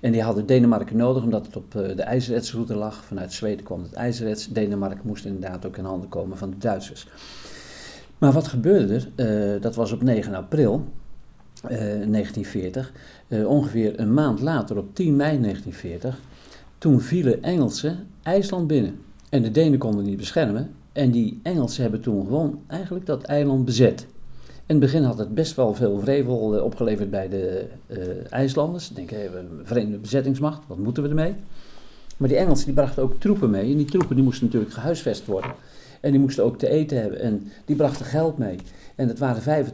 En 0.00 0.12
die 0.12 0.22
hadden 0.22 0.46
Denemarken 0.46 0.96
nodig 0.96 1.22
omdat 1.22 1.46
het 1.46 1.56
op 1.56 1.72
de 1.72 2.02
ijzeretsroute 2.02 2.74
lag. 2.74 3.04
Vanuit 3.04 3.32
Zweden 3.32 3.64
kwam 3.64 3.82
het 3.82 3.92
ijzerets. 3.92 4.48
Denemarken 4.48 5.06
moest 5.06 5.24
inderdaad 5.24 5.66
ook 5.66 5.76
in 5.76 5.84
handen 5.84 6.08
komen 6.08 6.38
van 6.38 6.50
de 6.50 6.58
Duitsers. 6.58 7.06
Maar 8.18 8.32
wat 8.32 8.48
gebeurde 8.48 9.00
er? 9.16 9.60
Dat 9.60 9.74
was 9.74 9.92
op 9.92 10.02
9 10.02 10.34
april 10.34 10.84
eh, 11.68 11.78
1940. 11.78 12.92
Eh, 13.28 13.46
ongeveer 13.46 14.00
een 14.00 14.14
maand 14.14 14.40
later, 14.40 14.76
op 14.76 14.94
10 14.94 15.16
mei 15.16 15.40
1940, 15.40 16.20
toen 16.84 17.00
vielen 17.00 17.42
Engelsen 17.42 18.06
IJsland 18.22 18.66
binnen. 18.66 18.98
En 19.28 19.42
de 19.42 19.50
Denen 19.50 19.78
konden 19.78 20.04
niet 20.04 20.16
beschermen. 20.16 20.70
En 20.92 21.10
die 21.10 21.40
Engelsen 21.42 21.82
hebben 21.82 22.00
toen 22.00 22.24
gewoon 22.24 22.60
eigenlijk 22.66 23.06
dat 23.06 23.22
eiland 23.22 23.64
bezet. 23.64 24.06
In 24.46 24.54
het 24.66 24.78
begin 24.78 25.02
had 25.02 25.18
het 25.18 25.34
best 25.34 25.56
wel 25.56 25.74
veel 25.74 26.00
vrevel 26.00 26.56
eh, 26.56 26.64
opgeleverd 26.64 27.10
bij 27.10 27.28
de 27.28 27.66
eh, 27.86 27.98
IJslanders. 28.30 28.90
Hey, 28.94 29.30
we 29.30 29.38
een 29.38 29.60
vreemde 29.62 29.98
bezettingsmacht, 29.98 30.62
wat 30.66 30.78
moeten 30.78 31.02
we 31.02 31.08
ermee? 31.08 31.34
Maar 32.16 32.28
die 32.28 32.38
Engelsen 32.38 32.64
die 32.64 32.74
brachten 32.74 33.02
ook 33.02 33.20
troepen 33.20 33.50
mee. 33.50 33.70
En 33.70 33.76
die 33.76 33.86
troepen 33.86 34.16
die 34.16 34.24
moesten 34.24 34.44
natuurlijk 34.44 34.72
gehuisvest 34.72 35.26
worden. 35.26 35.54
En 36.00 36.10
die 36.10 36.20
moesten 36.20 36.44
ook 36.44 36.58
te 36.58 36.68
eten 36.68 37.00
hebben. 37.00 37.20
En 37.20 37.52
die 37.64 37.76
brachten 37.76 38.06
geld 38.06 38.38
mee. 38.38 38.58
En 38.94 39.08
het 39.08 39.18
waren 39.18 39.64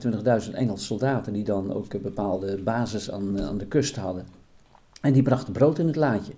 25.000 0.48 0.54
Engelse 0.54 0.84
soldaten 0.84 1.32
die 1.32 1.44
dan 1.44 1.72
ook 1.72 1.92
een 1.92 2.02
bepaalde 2.02 2.56
basis 2.56 3.10
aan, 3.10 3.38
eh, 3.38 3.46
aan 3.46 3.58
de 3.58 3.66
kust 3.66 3.96
hadden. 3.96 4.26
En 5.00 5.12
die 5.12 5.22
brachten 5.22 5.52
brood 5.52 5.78
in 5.78 5.86
het 5.86 5.96
laadje. 5.96 6.32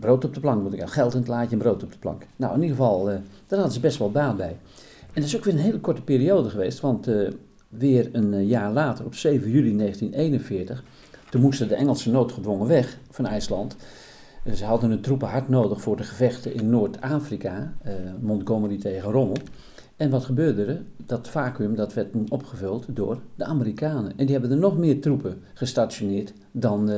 Brood 0.00 0.24
op 0.24 0.34
de 0.34 0.40
plank, 0.40 0.62
moet 0.62 0.72
ik 0.72 0.78
zeggen. 0.78 0.96
Geld 1.00 1.12
in 1.12 1.18
het 1.18 1.28
laadje 1.28 1.50
en 1.50 1.58
brood 1.58 1.82
op 1.82 1.92
de 1.92 1.98
plank. 1.98 2.22
Nou, 2.36 2.54
in 2.54 2.62
ieder 2.62 2.76
geval, 2.76 3.10
eh, 3.10 3.16
daar 3.46 3.58
hadden 3.58 3.72
ze 3.72 3.80
best 3.80 3.98
wel 3.98 4.10
baat 4.10 4.36
bij. 4.36 4.56
En 5.00 5.14
dat 5.14 5.24
is 5.24 5.36
ook 5.36 5.44
weer 5.44 5.54
een 5.54 5.60
hele 5.60 5.80
korte 5.80 6.02
periode 6.02 6.50
geweest, 6.50 6.80
want 6.80 7.06
eh, 7.06 7.28
weer 7.68 8.08
een 8.12 8.34
eh, 8.34 8.48
jaar 8.48 8.72
later, 8.72 9.04
op 9.04 9.14
7 9.14 9.50
juli 9.50 9.76
1941, 9.76 10.84
toen 11.30 11.40
moesten 11.40 11.68
de 11.68 11.74
Engelsen 11.74 12.12
noodgedwongen 12.12 12.66
weg 12.66 12.98
van 13.10 13.26
IJsland. 13.26 13.76
Ze 14.54 14.64
hadden 14.64 14.90
hun 14.90 15.00
troepen 15.00 15.28
hard 15.28 15.48
nodig 15.48 15.80
voor 15.80 15.96
de 15.96 16.02
gevechten 16.02 16.54
in 16.54 16.70
Noord-Afrika, 16.70 17.72
Montgomery 18.20 18.78
tegen 18.78 19.10
Rommel. 19.10 19.36
En 19.96 20.10
wat 20.10 20.24
gebeurde 20.24 20.64
er? 20.64 20.82
Dat 20.96 21.28
vacuüm 21.28 21.74
dat 21.74 21.94
werd 21.94 22.14
opgevuld 22.28 22.86
door 22.88 23.20
de 23.34 23.44
Amerikanen. 23.44 24.12
En 24.16 24.24
die 24.24 24.32
hebben 24.32 24.50
er 24.50 24.56
nog 24.56 24.78
meer 24.78 25.00
troepen 25.00 25.42
gestationeerd 25.54 26.32
dan 26.52 26.90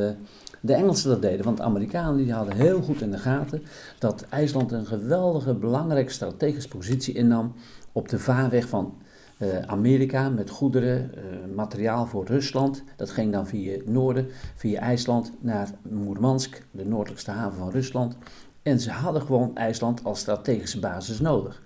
de 0.65 0.75
Engelsen 0.75 1.11
dat 1.11 1.23
deden. 1.23 1.45
Want 1.45 1.57
de 1.57 1.63
Amerikanen 1.63 2.17
die 2.17 2.33
hadden 2.33 2.57
heel 2.57 2.83
goed 2.83 3.01
in 3.01 3.11
de 3.11 3.19
gaten 3.19 3.63
dat 3.99 4.27
IJsland 4.29 4.73
een 4.73 4.87
geweldige, 4.87 5.55
belangrijke 5.55 6.13
strategische 6.13 6.69
positie 6.69 7.15
innam 7.15 7.55
op 7.93 8.09
de 8.09 8.19
vaarweg 8.19 8.69
van 8.69 8.95
eh, 9.39 9.59
Amerika 9.67 10.29
met 10.29 10.51
goederen, 10.51 11.15
eh, 11.15 11.23
materiaal 11.55 12.07
voor 12.07 12.27
Rusland. 12.27 12.83
Dat 12.97 13.11
ging 13.11 13.33
dan 13.33 13.47
via 13.47 13.73
het 13.73 13.89
noorden, 13.89 14.29
via 14.57 14.81
IJsland 14.81 15.33
naar 15.41 15.69
Moermansk, 15.89 16.67
de 16.71 16.85
noordelijkste 16.85 17.31
haven 17.31 17.59
van 17.59 17.71
Rusland. 17.71 18.17
En 18.63 18.81
ze 18.81 18.91
hadden 18.91 19.23
gewoon 19.23 19.57
IJsland 19.57 20.05
als 20.05 20.21
strategische 20.21 20.81
basis 20.81 21.21
nodig. 21.21 21.63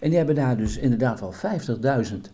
En 0.00 0.08
die 0.08 0.18
hebben 0.18 0.34
daar 0.34 0.56
dus 0.56 0.76
inderdaad 0.76 1.20
wel 1.20 1.32
50.000 1.32 2.32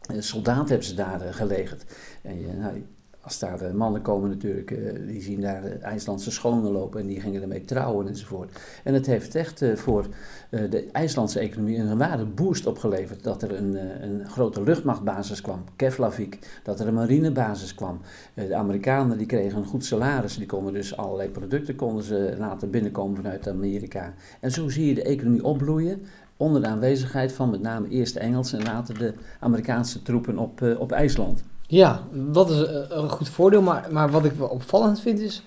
eh, 0.00 0.16
soldaten 0.20 0.68
hebben 0.68 0.86
ze 0.86 0.94
daar 0.94 1.20
gelegerd. 1.20 1.84
En 2.22 2.40
je, 2.40 2.46
nou, 2.52 2.84
als 3.26 3.38
daar 3.38 3.58
de 3.58 3.72
mannen 3.74 4.02
komen 4.02 4.28
natuurlijk, 4.28 4.70
eh, 4.70 5.06
die 5.06 5.22
zien 5.22 5.40
daar 5.40 5.62
de 5.62 5.68
IJslandse 5.68 6.30
schonen 6.30 6.72
lopen 6.72 7.00
en 7.00 7.06
die 7.06 7.20
gingen 7.20 7.42
ermee 7.42 7.64
trouwen 7.64 8.08
enzovoort. 8.08 8.60
En 8.84 8.94
het 8.94 9.06
heeft 9.06 9.34
echt 9.34 9.62
eh, 9.62 9.76
voor 9.76 10.06
eh, 10.50 10.70
de 10.70 10.88
IJslandse 10.92 11.38
economie 11.38 11.78
een 11.78 11.98
ware 11.98 12.24
boost 12.24 12.66
opgeleverd. 12.66 13.22
Dat 13.22 13.42
er 13.42 13.54
een, 13.54 13.78
een 14.02 14.28
grote 14.28 14.62
luchtmachtbasis 14.62 15.40
kwam, 15.40 15.64
Keflavik, 15.76 16.60
dat 16.62 16.80
er 16.80 16.86
een 16.86 16.94
marinebasis 16.94 17.74
kwam. 17.74 18.00
De 18.34 18.54
Amerikanen 18.54 19.18
die 19.18 19.26
kregen 19.26 19.58
een 19.58 19.64
goed 19.64 19.84
salaris, 19.84 20.36
die 20.36 20.46
konden 20.46 20.72
dus 20.72 20.96
allerlei 20.96 21.28
producten 21.28 21.76
konden 21.76 22.04
ze 22.04 22.34
laten 22.38 22.70
binnenkomen 22.70 23.16
vanuit 23.16 23.48
Amerika. 23.48 24.14
En 24.40 24.50
zo 24.50 24.68
zie 24.68 24.86
je 24.86 24.94
de 24.94 25.02
economie 25.02 25.44
opbloeien 25.44 26.02
onder 26.36 26.62
de 26.62 26.68
aanwezigheid 26.68 27.32
van 27.32 27.50
met 27.50 27.60
name 27.60 27.88
eerst 27.88 28.16
Engelsen 28.16 28.58
en 28.58 28.64
later 28.64 28.98
de 28.98 29.14
Amerikaanse 29.40 30.02
troepen 30.02 30.38
op, 30.38 30.76
op 30.78 30.92
IJsland. 30.92 31.42
Ja, 31.66 32.02
dat 32.12 32.50
is 32.50 32.66
eh, 32.66 32.80
een 32.88 33.08
goed 33.10 33.28
voordeel. 33.28 33.62
Maar, 33.62 33.86
maar 33.90 34.10
wat 34.10 34.24
ik 34.24 34.32
wel 34.32 34.48
opvallend 34.48 35.00
vind 35.00 35.18
is... 35.18 35.42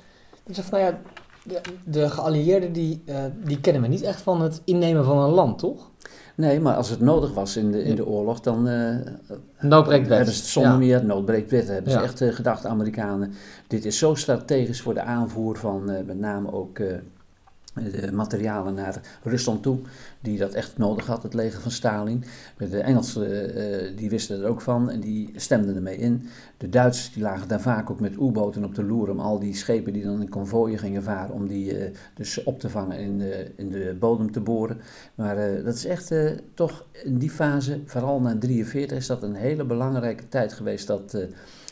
Ik 0.46 0.56
zeg 0.56 0.66
van, 0.66 0.80
nou 0.80 0.92
ja, 0.92 1.00
de, 1.44 1.62
de 1.86 2.10
geallieerden 2.10 2.74
die, 2.74 3.02
eh, 3.06 3.24
die 3.44 3.60
kennen 3.60 3.82
we 3.82 3.88
niet 3.88 4.02
echt 4.02 4.22
van 4.22 4.42
het 4.42 4.62
innemen 4.66 5.06
van 5.06 5.18
een 5.18 5.30
land, 5.30 5.60
toch? 5.60 5.90
Nee, 6.36 6.60
maar 6.60 6.76
als 6.76 6.90
het 6.90 7.00
nodig 7.00 7.34
was 7.34 7.56
in 7.58 7.72
de, 7.72 7.84
in 7.84 7.96
de 7.96 8.06
oorlog, 8.06 8.40
dan 8.40 8.64
Noodbreekt 9.60 10.08
wet. 10.08 10.16
hebben 10.18 10.34
ze 10.36 10.42
het 10.42 10.50
zonder 10.50 10.72
Ja. 10.72 10.78
meer 10.78 11.06
noodbreekt 11.06 11.52
wet. 11.52 11.68
Hebben 11.68 11.92
Ja. 11.92 11.98
ze 12.00 12.04
echt 12.26 12.36
gedacht, 12.36 12.66
Amerikanen, 12.66 13.34
dit 13.68 13.86
is 13.86 13.98
zo 13.98 14.16
strategisch 14.16 14.82
voor 14.82 14.94
de 14.94 15.02
aanvoer 15.02 15.58
van 15.58 15.84
met 15.86 16.20
name 16.20 16.52
ook 16.52 16.80
de 17.84 18.12
materialen 18.12 18.74
naar 18.74 19.02
Rusland 19.24 19.64
toe, 19.64 19.80
die 20.22 20.38
dat 20.38 20.54
echt 20.54 20.78
nodig 20.78 21.06
had, 21.06 21.24
het 21.24 21.34
leger 21.34 21.62
van 21.62 21.72
Stalin. 21.72 22.24
De 22.58 22.80
Engelsen 22.80 23.56
eh, 23.56 23.98
die 23.98 24.10
wisten 24.10 24.42
er 24.42 24.48
ook 24.48 24.62
van 24.62 24.90
en 24.90 25.00
die 25.00 25.32
stemden 25.36 25.76
ermee 25.76 25.98
in. 25.98 26.30
De 26.60 26.70
Duitsers 26.70 27.14
die 27.14 27.24
lagen 27.24 27.48
daar 27.48 27.62
vaak 27.62 27.90
ook 27.90 28.00
met 28.00 28.14
U-boten 28.14 28.64
op 28.64 28.76
de 28.76 28.84
loer 28.84 29.10
om 29.10 29.20
al 29.20 29.40
die 29.40 29.56
schepen 29.56 29.94
die 29.94 30.04
dan 30.04 30.22
in 30.22 30.30
konvooien 30.30 30.80
gingen 30.80 31.04
varen, 31.04 31.34
om 31.34 31.48
die 31.48 31.78
eh, 31.78 31.92
dus 32.14 32.44
op 32.44 32.60
te 32.60 32.70
vangen 32.70 32.98
en 32.98 33.04
in 33.04 33.18
de, 33.18 33.52
in 33.56 33.70
de 33.70 33.96
bodem 34.00 34.32
te 34.32 34.40
boren. 34.40 34.78
Maar 35.16 35.38
eh, 35.38 35.64
dat 35.66 35.76
is 35.76 35.86
echt 35.86 36.12
eh, 36.12 36.32
toch 36.54 36.86
in 37.04 37.18
die 37.18 37.30
fase, 37.30 37.80
vooral 37.86 38.22
na 38.22 38.38
43, 38.38 38.98
is 38.98 39.08
dat 39.08 39.24
een 39.24 39.36
hele 39.36 39.64
belangrijke 39.64 40.28
tijd 40.28 40.54
geweest 40.54 40.88
dat 40.88 41.18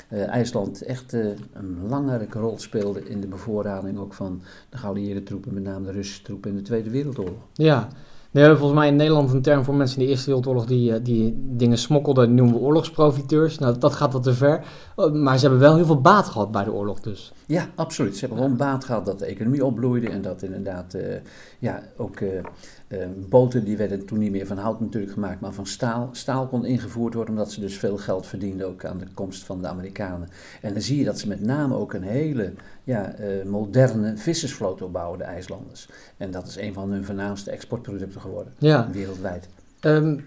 eh, 0.07 0.27
IJsland 0.27 0.81
echt 0.81 1.13
eh, 1.13 1.25
een 1.53 1.77
belangrijke 1.81 2.39
rol 2.39 2.59
speelde 2.59 3.09
in 3.09 3.21
de 3.21 3.27
bevoorrading 3.27 3.99
ook 3.99 4.13
van 4.13 4.41
de 4.69 4.77
geallieerde 4.77 5.23
troepen, 5.23 5.53
met 5.53 5.63
name 5.63 5.85
de 5.85 5.91
Russische 5.91 6.23
troepen 6.23 6.49
in 6.49 6.55
de 6.55 6.61
Tweede 6.61 6.89
Wereldoorlog. 6.89 7.39
Ja. 7.53 7.87
We 8.31 8.39
hebben 8.39 8.57
volgens 8.59 8.79
mij 8.79 8.89
in 8.89 8.95
Nederland 8.95 9.33
een 9.33 9.41
term 9.41 9.63
voor 9.63 9.75
mensen 9.75 9.99
in 9.99 10.05
de 10.05 10.11
Eerste 10.11 10.25
Wereldoorlog 10.25 10.65
die, 10.65 10.93
eh, 10.93 10.99
die 11.03 11.35
dingen 11.37 11.77
smokkelden. 11.77 12.35
Noemen 12.35 12.55
we 12.55 12.61
oorlogsprofiteurs. 12.61 13.57
Nou, 13.57 13.77
dat 13.77 13.93
gaat 13.93 14.13
wat 14.13 14.23
te 14.23 14.33
ver. 14.33 14.65
Oh, 14.95 15.13
Maar 15.13 15.35
ze 15.37 15.41
hebben 15.41 15.59
wel 15.59 15.75
heel 15.75 15.85
veel 15.85 16.01
baat 16.01 16.27
gehad 16.27 16.51
bij 16.51 16.63
de 16.63 16.73
oorlog 16.73 16.99
dus. 16.99 17.33
Ja, 17.47 17.69
absoluut. 17.75 18.13
Ze 18.13 18.19
hebben 18.19 18.37
gewoon 18.37 18.57
baat 18.57 18.83
gehad 18.83 19.05
dat 19.05 19.19
de 19.19 19.25
economie 19.25 19.65
opbloeide 19.65 20.09
en 20.09 20.21
dat 20.21 20.41
inderdaad 20.41 20.93
eh, 20.93 21.15
ja, 21.59 21.83
ook 21.97 22.19
eh, 22.19 23.07
boten, 23.29 23.63
die 23.63 23.77
werden 23.77 24.05
toen 24.05 24.19
niet 24.19 24.31
meer 24.31 24.47
van 24.47 24.57
hout 24.57 24.79
natuurlijk 24.79 25.13
gemaakt, 25.13 25.39
maar 25.41 25.53
van 25.53 25.65
staal. 25.65 26.09
Staal 26.11 26.47
kon 26.47 26.65
ingevoerd 26.65 27.13
worden 27.13 27.33
omdat 27.35 27.51
ze 27.51 27.59
dus 27.59 27.77
veel 27.77 27.97
geld 27.97 28.27
verdienden 28.27 28.67
ook 28.67 28.85
aan 28.85 28.97
de 28.97 29.07
komst 29.13 29.43
van 29.43 29.61
de 29.61 29.67
Amerikanen. 29.67 30.27
En 30.61 30.73
dan 30.73 30.81
zie 30.81 30.97
je 30.97 31.05
dat 31.05 31.19
ze 31.19 31.27
met 31.27 31.41
name 31.41 31.75
ook 31.75 31.93
een 31.93 32.03
hele 32.03 32.53
ja, 32.83 33.15
moderne 33.45 34.17
vissersvloot 34.17 34.81
opbouwen, 34.81 35.17
de 35.17 35.23
IJslanders. 35.23 35.89
En 36.17 36.31
dat 36.31 36.47
is 36.47 36.57
een 36.57 36.73
van 36.73 36.91
hun 36.91 37.05
voornaamste 37.05 37.51
exportproducten 37.51 38.21
geworden, 38.21 38.53
Ja. 38.57 38.89
wereldwijd. 38.91 39.47
Ehm, 39.79 40.17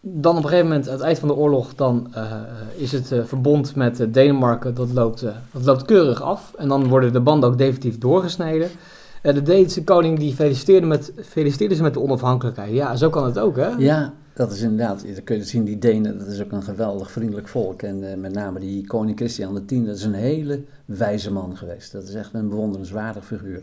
dan 0.00 0.36
op 0.36 0.42
een 0.42 0.48
gegeven 0.48 0.68
moment, 0.68 0.88
aan 0.88 0.94
het 0.94 1.02
eind 1.02 1.18
van 1.18 1.28
de 1.28 1.34
oorlog, 1.34 1.74
dan 1.74 2.08
eh, 2.12 2.32
is 2.76 2.92
het 2.92 3.12
eh, 3.12 3.24
verbond 3.24 3.76
met 3.76 4.00
eh, 4.00 4.06
Denemarken, 4.10 4.74
dat 4.74 4.92
loopt, 4.92 5.22
eh, 5.22 5.32
dat 5.52 5.64
loopt 5.64 5.84
keurig 5.84 6.22
af. 6.22 6.52
En 6.58 6.68
dan 6.68 6.88
worden 6.88 7.12
de 7.12 7.20
banden 7.20 7.48
ook 7.48 7.58
definitief 7.58 7.98
doorgesneden. 7.98 8.70
Eh, 9.22 9.34
de 9.34 9.42
Deense 9.42 9.84
koning 9.84 10.18
die 10.18 10.34
feliciteerde, 10.34 10.86
met, 10.86 11.12
feliciteerde 11.24 11.74
ze 11.74 11.82
met 11.82 11.94
de 11.94 12.00
onafhankelijkheid. 12.00 12.72
Ja, 12.72 12.96
zo 12.96 13.10
kan 13.10 13.24
het 13.24 13.38
ook, 13.38 13.56
hè? 13.56 13.68
Ja, 13.68 14.12
dat 14.32 14.52
is 14.52 14.60
inderdaad, 14.60 15.04
dan 15.14 15.24
kun 15.24 15.36
je 15.36 15.44
zien, 15.44 15.64
die 15.64 15.78
Denen, 15.78 16.18
dat 16.18 16.26
is 16.26 16.42
ook 16.42 16.52
een 16.52 16.62
geweldig 16.62 17.10
vriendelijk 17.10 17.48
volk. 17.48 17.82
En 17.82 18.10
eh, 18.10 18.16
met 18.16 18.32
name 18.32 18.60
die 18.60 18.86
koning 18.86 19.16
Christian 19.16 19.64
X, 19.66 19.74
dat 19.84 19.96
is 19.96 20.04
een 20.04 20.14
hele 20.14 20.62
wijze 20.84 21.32
man 21.32 21.56
geweest. 21.56 21.92
Dat 21.92 22.08
is 22.08 22.14
echt 22.14 22.34
een 22.34 22.48
bewonderenswaardig 22.48 23.26
figuur. 23.26 23.62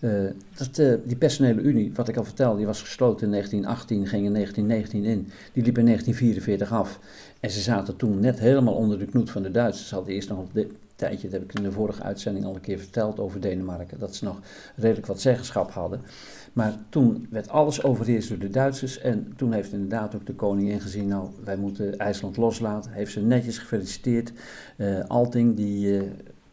Eh, 0.00 0.10
dat, 0.54 0.78
eh, 0.78 0.94
die 1.04 1.16
personele 1.16 1.60
unie, 1.60 1.92
wat 1.94 2.08
ik 2.08 2.16
al 2.16 2.24
vertelde, 2.24 2.56
die 2.56 2.66
was 2.66 2.80
gesloten 2.80 3.24
in 3.24 3.30
1918, 3.30 4.06
ging 4.06 4.24
in 4.24 4.32
1919 4.32 5.04
in. 5.04 5.28
Die 5.52 5.64
liep 5.64 5.78
in 5.78 5.84
1944 5.84 6.72
af. 6.72 6.98
En 7.40 7.50
ze 7.50 7.60
zaten 7.60 7.96
toen 7.96 8.20
net 8.20 8.38
helemaal 8.38 8.74
onder 8.74 8.98
de 8.98 9.06
knoet 9.06 9.30
van 9.30 9.42
de 9.42 9.50
Duitsers. 9.50 9.88
Ze 9.88 9.94
hadden 9.94 10.14
eerst 10.14 10.28
nog 10.28 10.46
dit 10.52 10.72
tijdje, 10.96 11.28
dat 11.28 11.40
heb 11.40 11.50
ik 11.50 11.58
in 11.58 11.62
de 11.62 11.72
vorige 11.72 12.02
uitzending 12.02 12.44
al 12.44 12.54
een 12.54 12.60
keer 12.60 12.78
verteld 12.78 13.20
over 13.20 13.40
Denemarken, 13.40 13.98
dat 13.98 14.14
ze 14.14 14.24
nog 14.24 14.40
redelijk 14.76 15.06
wat 15.06 15.20
zeggenschap 15.20 15.70
hadden. 15.70 16.00
Maar 16.52 16.74
toen 16.88 17.26
werd 17.30 17.48
alles 17.48 17.82
overheerst 17.82 18.28
door 18.28 18.38
de 18.38 18.50
Duitsers 18.50 18.98
en 18.98 19.32
toen 19.36 19.52
heeft 19.52 19.72
inderdaad 19.72 20.14
ook 20.14 20.26
de 20.26 20.34
koning 20.34 20.68
ingezien, 20.68 21.08
nou 21.08 21.28
wij 21.44 21.56
moeten 21.56 21.98
IJsland 21.98 22.36
loslaten. 22.36 22.92
Heeft 22.92 23.12
ze 23.12 23.20
netjes 23.20 23.58
gefeliciteerd. 23.58 24.32
Uh, 24.76 25.04
Alting, 25.06 25.56
die, 25.56 25.86
uh, 25.86 26.02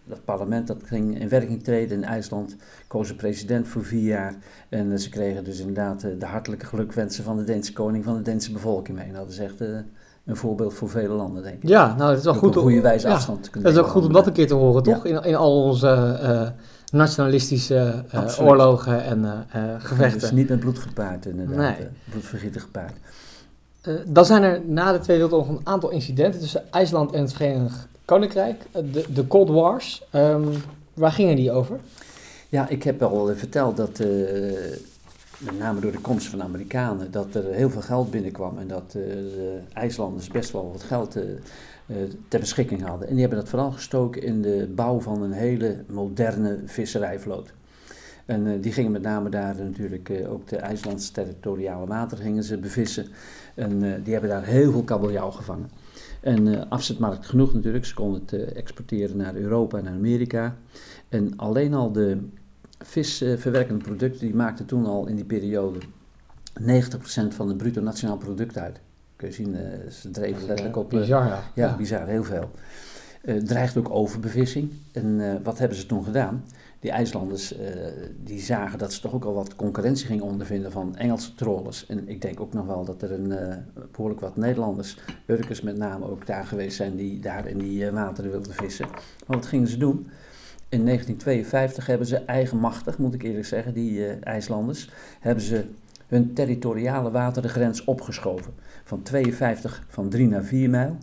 dat 0.04 0.26
parlement 0.26 0.68
dat 0.68 0.84
ging 0.84 1.20
in 1.20 1.30
werking 1.30 1.64
treden 1.64 1.98
in 1.98 2.04
IJsland, 2.04 2.56
koos 2.88 3.10
een 3.10 3.16
president 3.16 3.68
voor 3.68 3.86
vier 3.86 4.04
jaar. 4.04 4.36
En 4.70 4.92
uh, 4.92 4.98
ze 4.98 5.10
kregen 5.10 5.44
dus 5.44 5.60
inderdaad 5.60 6.02
de 6.02 6.26
hartelijke 6.26 6.66
gelukwensen 6.66 7.24
van 7.24 7.38
de 7.38 7.44
Deense 7.44 7.74
koning, 7.74 8.04
van 8.04 8.16
de 8.16 8.22
Deense 8.22 8.52
bevolking 8.52 8.98
mee. 8.98 9.12
Nou, 9.12 9.24
dat 9.24 9.34
is 9.34 9.40
echt 9.40 9.62
een 10.30 10.36
voorbeeld 10.36 10.74
voor 10.74 10.90
vele 10.90 11.14
landen, 11.14 11.44
denk 11.44 11.64
ik. 11.64 11.70
Ja, 11.70 11.96
nou, 11.96 12.10
het 12.10 12.20
is 12.20 12.26
wel 12.26 12.34
goed 12.34 12.58
om... 12.58 12.62
goede 12.62 12.82
wijze 12.82 13.08
ja, 13.08 13.14
afstand 13.14 13.44
te 13.44 13.50
kunnen 13.50 13.70
Het 13.70 13.80
is 13.80 13.86
ook 13.86 13.92
goed 13.92 14.06
om 14.06 14.14
dat 14.14 14.28
een 14.28 14.34
keer 14.34 14.48
te 14.48 14.54
horen, 14.54 14.84
toch? 14.84 15.08
Ja. 15.08 15.10
In, 15.10 15.24
in 15.24 15.36
al 15.36 15.64
onze 15.64 16.20
nationalistische 16.92 18.04
uh, 18.14 18.40
oorlogen 18.40 19.04
en 19.04 19.20
uh, 19.20 19.34
gevechten. 19.80 20.20
Dus 20.20 20.32
niet 20.32 20.50
met 20.50 20.60
bloed 20.60 20.80
gepaard, 20.80 21.26
inderdaad. 21.26 21.78
Nee. 21.78 21.88
bloedvergieten 22.10 22.62
gepaard. 22.62 22.94
dan 24.06 24.26
zijn 24.26 24.44
er 24.44 24.62
na 24.66 24.92
de 24.92 25.00
Tweede 25.00 25.24
Wereldoorlog 25.24 25.60
een 25.60 25.68
aantal 25.68 25.90
incidenten 25.90 26.40
tussen 26.40 26.72
IJsland 26.72 27.12
en 27.12 27.22
het 27.22 27.34
Verenigd 27.34 27.88
Koninkrijk. 28.06 28.66
de, 28.72 29.06
de 29.14 29.28
Cold 29.28 29.50
Wars. 29.50 30.04
Um, 30.16 30.50
waar 30.94 31.12
gingen 31.12 31.36
die 31.36 31.52
over? 31.52 31.80
Ja, 32.50 32.68
ik 32.68 32.84
heb 32.84 33.02
al 33.02 33.32
verteld 33.36 33.78
dat, 33.78 34.02
met 35.40 35.60
name 35.60 35.80
door 35.80 35.92
de 35.92 36.00
komst 36.00 36.28
van 36.28 36.40
de 36.40 36.46
Amerikanen, 36.46 37.12
dat 37.12 37.36
er 37.36 37.54
heel 37.54 37.70
veel 37.70 37.82
geld 37.82 38.12
binnenkwam. 38.12 38.58
En 38.58 38.68
dat 38.68 38.92
de 38.92 39.60
IJslanders 39.74 40.28
best 40.28 40.52
wel 40.52 40.72
wat 40.72 40.84
geld 40.84 41.18
uh, 41.18 41.24
ter 42.28 42.40
beschikking 42.40 42.82
hadden. 42.82 43.08
En 43.08 43.14
die 43.14 43.22
hebben 43.22 43.40
dat 43.40 43.50
vooral 43.50 43.72
gestoken 43.72 44.22
in 44.22 44.42
de 44.42 44.72
bouw 44.76 45.00
van 45.00 45.22
een 45.22 45.32
hele 45.32 45.84
moderne 45.88 46.60
visserijvloot. 46.66 47.54
En 48.26 48.62
die 48.62 48.72
gingen 48.72 48.92
met 48.92 49.02
name 49.02 49.30
daar 49.30 49.56
natuurlijk 49.56 50.12
ook 50.30 50.48
de 50.48 50.58
IJslandse 50.58 51.12
territoriale 51.12 51.88
wateren 51.88 52.24
gingen 52.24 52.44
ze 52.44 52.58
bevissen. 52.58 53.08
En 53.56 54.02
die 54.04 54.12
hebben 54.14 54.30
daar 54.30 54.46
heel 54.46 54.72
veel 54.72 54.84
kabeljauw 54.84 55.32
gevangen. 55.32 55.70
En 56.22 56.70
afzetmarkt 56.70 57.26
genoeg 57.26 57.54
natuurlijk, 57.54 57.86
ze 57.86 57.94
konden 57.94 58.22
het 58.26 58.54
exporteren 58.54 59.18
naar 59.18 59.36
Europa 59.36 59.78
en 59.78 59.84
naar 59.84 59.94
Amerika. 59.94 60.56
En 61.10 61.34
alleen 61.36 61.74
al 61.74 61.92
de 61.92 62.18
visverwerkende 62.80 63.84
producten, 63.84 64.20
die 64.20 64.36
maakten 64.36 64.66
toen 64.66 64.86
al 64.86 65.08
in 65.08 65.16
die 65.16 65.26
periode 65.26 65.80
90% 66.62 66.64
van 67.30 67.48
het 67.48 67.58
bruto 67.58 67.82
nationaal 67.82 68.18
product 68.18 68.58
uit 68.58 68.80
kun 69.20 69.28
je 69.28 69.34
zien, 69.34 69.56
uh, 69.56 69.90
ze 69.92 70.12
dreven 70.12 70.46
letterlijk 70.46 70.78
op... 70.78 70.90
Bizar, 70.90 71.26
ja. 71.26 71.44
ja. 71.56 71.76
bizar, 71.76 72.08
heel 72.08 72.24
veel. 72.24 72.52
Uh, 73.26 73.42
dreigt 73.42 73.78
ook 73.78 73.90
overbevissing. 73.90 74.72
En 74.92 75.40
wat 75.44 75.58
hebben 75.58 75.78
ze 75.78 75.86
toen 75.86 76.04
gedaan? 76.04 76.44
Die 76.80 76.92
IJslanders 76.92 77.56
die 78.24 78.40
zagen 78.40 78.80
dat 78.80 78.94
ze 78.94 79.02
toch 79.02 79.14
ook 79.14 79.26
al 79.26 79.34
wat 79.34 79.56
concurrentie 79.56 80.06
gingen 80.06 80.24
ondervinden 80.24 80.72
van 80.72 80.96
Engelse 80.96 81.36
trollers. 81.36 81.86
En 81.86 82.08
ik 82.10 82.22
denk 82.22 82.40
ook 82.40 82.54
nog 82.54 82.66
wel 82.66 82.86
dat 82.86 83.02
er 83.02 83.12
een 83.12 83.34
behoorlijk 83.92 84.22
wat 84.22 84.36
Nederlanders, 84.36 84.98
Urkers 85.26 85.62
met 85.62 85.78
name, 85.78 86.10
ook 86.10 86.26
daar 86.26 86.46
geweest 86.46 86.76
zijn 86.76 86.96
die 86.96 87.20
daar 87.20 87.48
in 87.48 87.58
die 87.58 87.92
wateren 87.92 88.32
wilden 88.32 88.54
vissen. 88.54 88.88
Maar 89.28 89.38
wat 89.38 89.46
gingen 89.46 89.68
ze 89.68 89.78
doen? 89.78 90.10
In 90.70 90.86
1952 90.86 91.86
hebben 91.86 92.08
ze 92.08 92.18
eigenmachtig, 92.18 92.98
moet 92.98 93.14
ik 93.14 93.24
eerlijk 93.24 93.46
zeggen, 93.46 93.74
die 93.74 94.06
IJslanders, 94.08 94.90
hebben 95.20 95.44
ze 95.44 95.66
hun 96.08 96.34
territoriale 96.34 97.12
watergrens 97.12 97.84
opgeschoven. 97.84 98.54
Van 98.84 99.02
52 99.02 99.86
van 99.88 100.10
3 100.10 100.28
naar 100.28 100.44
4 100.44 100.70
mijl. 100.70 100.98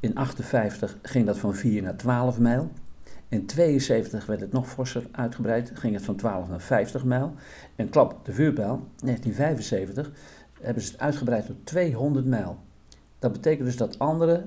In 0.00 0.14
58 0.14 0.98
ging 1.02 1.26
dat 1.26 1.38
van 1.38 1.54
4 1.54 1.82
naar 1.82 1.96
12 1.96 2.38
mijl. 2.38 2.70
In 3.28 3.46
72 3.46 4.26
werd 4.26 4.40
het 4.40 4.52
nog 4.52 4.68
forser 4.68 5.06
uitgebreid, 5.12 5.72
ging 5.74 5.94
het 5.94 6.04
van 6.04 6.16
12 6.16 6.48
naar 6.48 6.60
50 6.60 7.04
mijl. 7.04 7.34
En 7.76 7.88
klap 7.88 8.24
de 8.24 8.32
vuurpijl, 8.32 8.86
1975 9.04 10.10
hebben 10.60 10.82
ze 10.82 10.90
het 10.90 11.00
uitgebreid 11.00 11.46
tot 11.46 11.66
200 11.66 12.26
mijl. 12.26 12.58
Dat 13.18 13.32
betekent 13.32 13.66
dus 13.66 13.76
dat 13.76 13.98
andere 13.98 14.46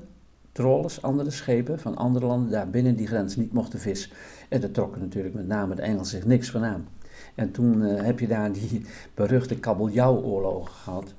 trollers, 0.54 1.02
andere 1.02 1.32
schepen 1.32 1.80
van 1.80 1.96
andere 1.96 2.26
landen 2.26 2.52
daar 2.52 2.70
binnen 2.70 2.96
die 2.96 3.08
grens 3.08 3.36
niet 3.36 3.54
mochten 3.54 3.80
vissen. 3.80 4.12
En 4.50 4.62
daar 4.62 4.72
trokken 4.72 5.02
natuurlijk 5.02 5.36
met 5.36 5.48
name 5.48 5.76
de 5.76 5.82
Engelsen 5.82 6.18
zich 6.18 6.26
niks 6.26 6.52
van 6.52 6.64
aan. 6.64 6.88
En 7.36 7.52
toen 7.52 7.82
uh, 7.82 8.02
heb 8.02 8.20
je 8.20 8.28
daar 8.28 8.52
die 8.52 8.86
beruchte 9.16 9.56
kabeljauwoorlogen 9.56 10.74
gehad. 10.74 11.14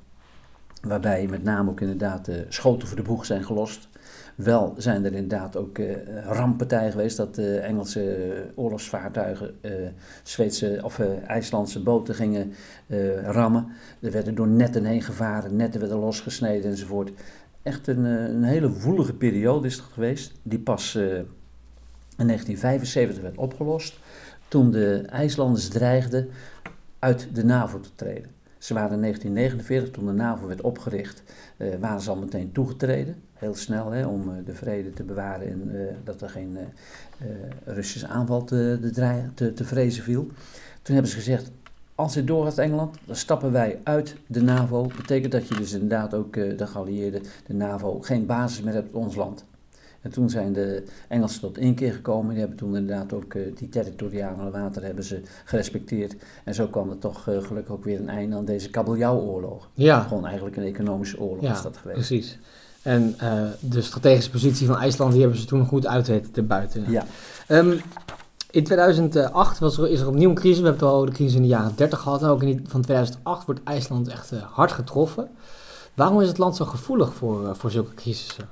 Waarbij 0.82 1.26
met 1.30 1.42
name 1.42 1.70
ook 1.70 1.80
inderdaad 1.80 2.28
uh, 2.28 2.36
schoten 2.48 2.88
voor 2.88 2.96
de 2.96 3.02
boeg 3.02 3.24
zijn 3.26 3.44
gelost. 3.44 3.88
Wel 4.34 4.74
zijn 4.76 5.04
er 5.04 5.12
inderdaad 5.12 5.56
ook 5.56 5.78
uh, 5.78 5.96
ramppartijen 6.24 6.90
geweest 6.90 7.16
dat 7.16 7.38
uh, 7.38 7.64
Engelse 7.64 8.34
oorlogsvaartuigen 8.54 9.54
Zweedse 10.22 10.80
of 10.82 11.00
IJslandse 11.26 11.82
boten 11.82 12.14
gingen 12.14 12.52
rammen. 13.24 13.66
Er 14.00 14.10
werden 14.10 14.34
door 14.34 14.48
netten 14.48 14.84
heen 14.84 15.02
gevaren, 15.02 15.56
netten 15.56 15.80
werden 15.80 15.98
losgesneden 15.98 16.70
enzovoort. 16.70 17.10
Echt 17.64 17.86
een, 17.86 18.04
een 18.04 18.42
hele 18.42 18.72
woelige 18.72 19.14
periode 19.14 19.66
is 19.66 19.76
het 19.76 19.84
geweest, 19.92 20.32
die 20.42 20.58
pas 20.58 20.94
in 20.94 22.26
1975 22.26 23.22
werd 23.22 23.36
opgelost 23.36 23.98
toen 24.48 24.70
de 24.70 25.02
IJslanders 25.06 25.68
dreigden 25.68 26.28
uit 26.98 27.28
de 27.32 27.44
NAVO 27.44 27.80
te 27.80 27.94
treden. 27.94 28.30
Ze 28.58 28.74
waren 28.74 28.92
in 28.94 29.00
1949, 29.00 29.90
toen 29.90 30.06
de 30.06 30.22
NAVO 30.22 30.46
werd 30.46 30.60
opgericht, 30.60 31.22
uh, 31.56 31.74
waren 31.80 32.00
ze 32.00 32.10
al 32.10 32.16
meteen 32.16 32.52
toegetreden. 32.52 33.22
Heel 33.32 33.54
snel, 33.54 33.90
hè, 33.90 34.06
om 34.06 34.44
de 34.44 34.54
vrede 34.54 34.90
te 34.90 35.02
bewaren 35.02 35.48
en 35.48 35.70
dat 36.04 36.22
er 36.22 36.28
geen 36.28 36.58
Russische 37.64 38.06
aanval 38.06 38.44
te, 38.44 38.90
te, 39.34 39.64
vrezen 39.64 40.02
viel. 40.02 40.26
Toen 40.82 40.94
hebben 40.94 41.12
ze 41.12 41.16
gezegd, 41.16 41.50
als 41.94 42.14
dit 42.14 42.26
doorgaat 42.26 42.58
Engeland, 42.58 42.96
dan 43.04 43.16
stappen 43.16 43.52
wij 43.52 43.80
uit 43.84 44.16
de 44.26 44.42
NAVO. 44.42 44.90
Betekent 44.96 45.32
dat 45.32 45.48
je 45.48 45.54
dus 45.54 45.72
inderdaad 45.72 46.14
ook 46.14 46.34
de 46.34 46.66
geallieerden, 46.66 47.22
de 47.46 47.54
NAVO, 47.54 48.00
geen 48.00 48.26
basis 48.26 48.62
meer 48.62 48.74
hebt 48.74 48.88
op 48.88 48.94
ons 48.94 49.14
land. 49.14 49.44
En 50.04 50.10
toen 50.10 50.30
zijn 50.30 50.52
de 50.52 50.84
Engelsen 51.08 51.40
tot 51.40 51.58
één 51.58 51.74
keer 51.74 51.92
gekomen. 51.92 52.30
Die 52.30 52.38
hebben 52.38 52.56
toen 52.56 52.76
inderdaad 52.76 53.12
ook 53.12 53.34
uh, 53.34 53.56
die 53.56 53.68
territoriale 53.68 54.50
water 54.50 54.84
hebben 54.84 55.04
ze 55.04 55.20
gerespecteerd. 55.44 56.14
En 56.44 56.54
zo 56.54 56.66
kwam 56.66 56.90
er 56.90 56.98
toch 56.98 57.28
uh, 57.28 57.42
gelukkig 57.42 57.74
ook 57.74 57.84
weer 57.84 58.00
een 58.00 58.08
einde 58.08 58.36
aan 58.36 58.44
deze 58.44 58.70
kabeljauwoorlog. 58.70 59.68
Ja. 59.74 60.00
Gewoon 60.00 60.26
eigenlijk 60.26 60.56
een 60.56 60.64
economische 60.64 61.20
oorlog 61.20 61.42
ja, 61.42 61.52
is 61.52 61.62
dat 61.62 61.76
geweest. 61.76 61.98
precies. 61.98 62.38
En 62.82 63.16
de 63.60 63.82
strategische 63.82 64.30
positie 64.30 64.66
van 64.66 64.76
IJsland, 64.76 65.12
die 65.12 65.20
hebben 65.20 65.38
ze 65.38 65.46
toen 65.46 65.66
goed 65.66 65.86
uit 65.86 66.06
weten 66.06 66.30
te 66.30 66.42
buiten. 66.42 66.90
Ja. 66.90 67.06
Um, 67.48 67.80
in 68.54 68.64
2008 68.64 69.58
was 69.58 69.78
er, 69.78 69.88
is 69.88 70.00
er 70.00 70.08
opnieuw 70.08 70.28
een 70.28 70.34
crisis. 70.34 70.60
We 70.60 70.66
hebben 70.66 70.88
al 70.88 71.04
de 71.04 71.12
crisis 71.12 71.34
in 71.34 71.42
de 71.42 71.48
jaren 71.48 71.72
30 71.76 72.00
gehad. 72.00 72.22
En 72.22 72.28
ook 72.28 72.42
in 72.42 72.64
van 72.68 72.80
2008 72.80 73.46
wordt 73.46 73.60
IJsland 73.64 74.08
echt 74.08 74.30
hard 74.30 74.72
getroffen. 74.72 75.30
Waarom 75.94 76.20
is 76.20 76.28
het 76.28 76.38
land 76.38 76.56
zo 76.56 76.64
gevoelig 76.64 77.14
voor, 77.14 77.56
voor 77.56 77.70
zulke 77.70 77.94
crisissen? 77.94 78.48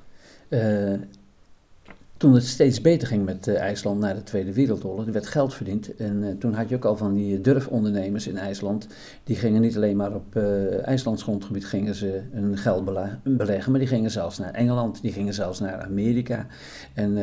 Toen 2.23 2.33
het 2.33 2.47
steeds 2.47 2.81
beter 2.81 3.07
ging 3.07 3.25
met 3.25 3.47
uh, 3.47 3.59
IJsland 3.59 3.99
na 3.99 4.13
de 4.13 4.23
Tweede 4.23 4.53
Wereldoorlog, 4.53 5.05
er 5.05 5.11
werd 5.11 5.27
geld 5.27 5.53
verdiend. 5.53 5.95
En 5.95 6.23
uh, 6.23 6.29
toen 6.39 6.53
had 6.53 6.69
je 6.69 6.75
ook 6.75 6.85
al 6.85 6.97
van 6.97 7.13
die 7.13 7.41
durfondernemers 7.41 8.27
in 8.27 8.37
IJsland. 8.37 8.87
Die 9.23 9.35
gingen 9.35 9.61
niet 9.61 9.75
alleen 9.75 9.95
maar 9.95 10.15
op 10.15 10.35
uh, 10.35 10.87
IJslands 10.87 11.23
grondgebied 11.23 11.65
gingen 11.65 11.95
ze 11.95 12.21
hun 12.31 12.57
geld 12.57 12.85
beleggen, 13.23 13.71
maar 13.71 13.79
die 13.79 13.89
gingen 13.89 14.11
zelfs 14.11 14.37
naar 14.37 14.53
Engeland, 14.53 15.01
die 15.01 15.11
gingen 15.11 15.33
zelfs 15.33 15.59
naar 15.59 15.81
Amerika. 15.81 16.45
En 16.93 17.13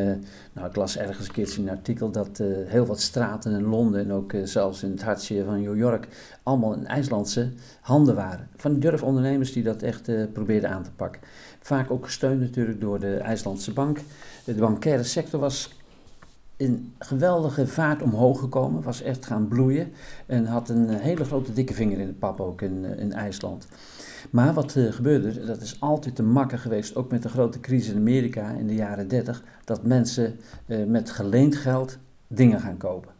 nou, 0.52 0.68
ik 0.68 0.76
las 0.76 0.98
ergens 0.98 1.26
een 1.26 1.32
keertje 1.32 1.62
een 1.62 1.70
artikel 1.70 2.10
dat 2.10 2.42
heel 2.66 2.86
wat 2.86 3.00
straten 3.00 3.52
in 3.52 3.62
Londen 3.62 4.00
en 4.00 4.12
ook 4.12 4.32
zelfs 4.44 4.82
in 4.82 4.90
het 4.90 5.02
hartje 5.02 5.44
van 5.44 5.62
New 5.62 5.76
York 5.76 6.08
allemaal 6.42 6.74
in 6.74 6.86
IJslandse 6.86 7.52
handen 7.80 8.14
waren. 8.14 8.48
Van 8.56 8.70
die 8.70 8.80
durfondernemers 8.80 9.52
die 9.52 9.62
dat 9.62 9.82
echt 9.82 10.32
probeerden 10.32 10.70
aan 10.70 10.82
te 10.82 10.90
pakken. 10.96 11.20
Vaak 11.70 11.90
ook 11.90 12.04
gesteund 12.04 12.40
natuurlijk 12.40 12.80
door 12.80 13.00
de 13.00 13.16
IJslandse 13.16 13.72
bank. 13.72 14.00
De 14.44 14.54
bankaire 14.54 15.02
sector 15.02 15.40
was 15.40 15.74
in 16.56 16.94
geweldige 16.98 17.66
vaart 17.66 18.02
omhoog 18.02 18.40
gekomen, 18.40 18.82
was 18.82 19.02
echt 19.02 19.26
gaan 19.26 19.48
bloeien 19.48 19.92
en 20.26 20.46
had 20.46 20.68
een 20.68 20.88
hele 20.88 21.24
grote 21.24 21.52
dikke 21.52 21.74
vinger 21.74 21.98
in 21.98 22.06
de 22.06 22.12
pap 22.12 22.40
ook 22.40 22.62
in, 22.62 22.84
eh, 22.84 23.00
in 23.00 23.12
IJsland. 23.12 23.66
Maar 24.30 24.54
wat 24.54 24.74
uh, 24.76 24.92
gebeurde, 24.92 25.44
dat 25.44 25.60
is 25.60 25.80
altijd 25.80 26.16
te 26.16 26.22
makker 26.22 26.58
geweest, 26.58 26.96
ook 26.96 27.10
met 27.10 27.22
de 27.22 27.28
grote 27.28 27.60
crisis 27.60 27.92
in 27.92 27.98
Amerika 27.98 28.50
in 28.50 28.66
de 28.66 28.74
jaren 28.74 29.08
30, 29.08 29.42
dat 29.64 29.82
mensen 29.82 30.40
met 30.86 31.10
geleend 31.10 31.56
geld 31.56 31.98
dingen 32.26 32.60
gaan 32.60 32.76
kopen. 32.76 33.12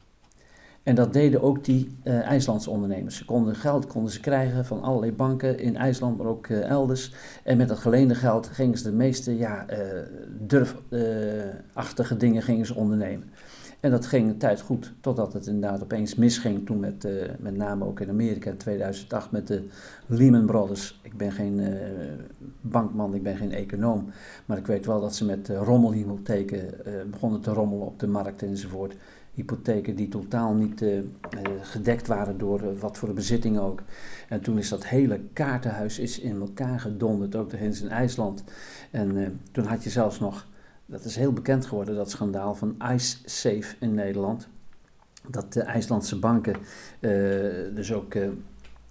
En 0.82 0.94
dat 0.94 1.12
deden 1.12 1.42
ook 1.42 1.64
die 1.64 1.96
uh, 2.04 2.20
IJslandse 2.20 2.70
ondernemers. 2.70 3.16
Ze 3.16 3.24
konden 3.24 3.54
geld 3.54 3.86
konden 3.86 4.12
ze 4.12 4.20
krijgen 4.20 4.64
van 4.64 4.82
allerlei 4.82 5.12
banken 5.12 5.58
in 5.58 5.76
IJsland, 5.76 6.16
maar 6.18 6.26
ook 6.26 6.48
uh, 6.48 6.68
elders. 6.68 7.12
En 7.44 7.56
met 7.56 7.68
dat 7.68 7.78
geleende 7.78 8.14
geld 8.14 8.46
gingen 8.46 8.78
ze 8.78 8.84
de 8.84 8.96
meeste 8.96 9.36
ja, 9.36 9.66
uh, 9.70 9.76
durfachtige 10.38 12.16
dingen 12.16 12.42
gingen 12.42 12.66
ze 12.66 12.74
ondernemen. 12.74 13.30
En 13.80 13.90
dat 13.90 14.06
ging 14.06 14.28
een 14.28 14.38
tijd 14.38 14.60
goed, 14.60 14.92
totdat 15.00 15.32
het 15.32 15.46
inderdaad 15.46 15.82
opeens 15.82 16.14
misging. 16.14 16.66
Toen 16.66 16.80
met, 16.80 17.08
met 17.38 17.56
name 17.56 17.84
ook 17.84 18.00
in 18.00 18.08
Amerika 18.08 18.50
in 18.50 18.56
2008 18.56 19.30
met 19.30 19.46
de 19.46 19.64
Lehman 20.06 20.46
Brothers. 20.46 21.00
Ik 21.02 21.16
ben 21.16 21.32
geen 21.32 21.78
bankman, 22.60 23.14
ik 23.14 23.22
ben 23.22 23.36
geen 23.36 23.52
econoom. 23.52 24.10
Maar 24.46 24.58
ik 24.58 24.66
weet 24.66 24.86
wel 24.86 25.00
dat 25.00 25.14
ze 25.14 25.24
met 25.24 25.48
rommelhypotheken 25.48 26.74
begonnen 27.10 27.40
te 27.40 27.52
rommelen 27.52 27.86
op 27.86 27.98
de 27.98 28.08
markt 28.08 28.42
enzovoort. 28.42 28.96
Hypotheken 29.40 29.94
die 29.94 30.08
totaal 30.08 30.54
niet 30.54 30.84
gedekt 31.60 32.06
waren 32.06 32.38
door 32.38 32.78
wat 32.78 32.98
voor 32.98 33.12
bezitting 33.14 33.58
ook. 33.58 33.82
En 34.28 34.40
toen 34.40 34.58
is 34.58 34.68
dat 34.68 34.86
hele 34.86 35.20
kaartenhuis 35.32 35.98
is 35.98 36.18
in 36.18 36.40
elkaar 36.40 36.80
gedonderd, 36.80 37.36
ook 37.36 37.52
in 37.52 37.90
IJsland. 37.90 38.44
En 38.90 39.40
toen 39.52 39.64
had 39.64 39.84
je 39.84 39.90
zelfs 39.90 40.20
nog 40.20 40.48
dat 40.86 41.04
is 41.04 41.16
heel 41.16 41.32
bekend 41.32 41.66
geworden, 41.66 41.94
dat 41.94 42.10
schandaal 42.10 42.54
van 42.54 42.76
IceSafe 42.92 43.76
in 43.78 43.94
Nederland. 43.94 44.48
Dat 45.28 45.52
de 45.52 45.62
IJslandse 45.62 46.18
banken 46.18 46.56
dus 47.74 47.92
ook 47.92 48.14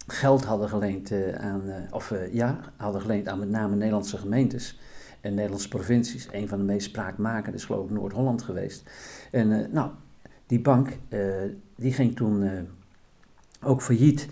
geld 0.06 0.44
hadden 0.44 0.68
geleend 0.68 1.12
aan, 1.36 1.62
of 1.90 2.14
ja, 2.32 2.60
hadden 2.76 3.00
geleend 3.00 3.28
aan 3.28 3.38
met 3.38 3.48
name 3.48 3.76
Nederlandse 3.76 4.16
gemeentes 4.16 4.78
en 5.20 5.34
Nederlandse 5.34 5.68
provincies. 5.68 6.28
Een 6.32 6.48
van 6.48 6.58
de 6.58 6.64
meest 6.64 6.86
spraakmakende 6.86 7.56
is 7.56 7.64
geloof 7.64 7.84
ik 7.84 7.90
Noord-Holland 7.90 8.42
geweest. 8.42 8.90
En 9.30 9.72
nou, 9.72 9.90
die 10.50 10.60
bank, 10.60 10.88
die 11.76 11.92
ging 11.92 12.16
toen 12.16 12.68
ook 13.62 13.82
failliet. 13.82 14.28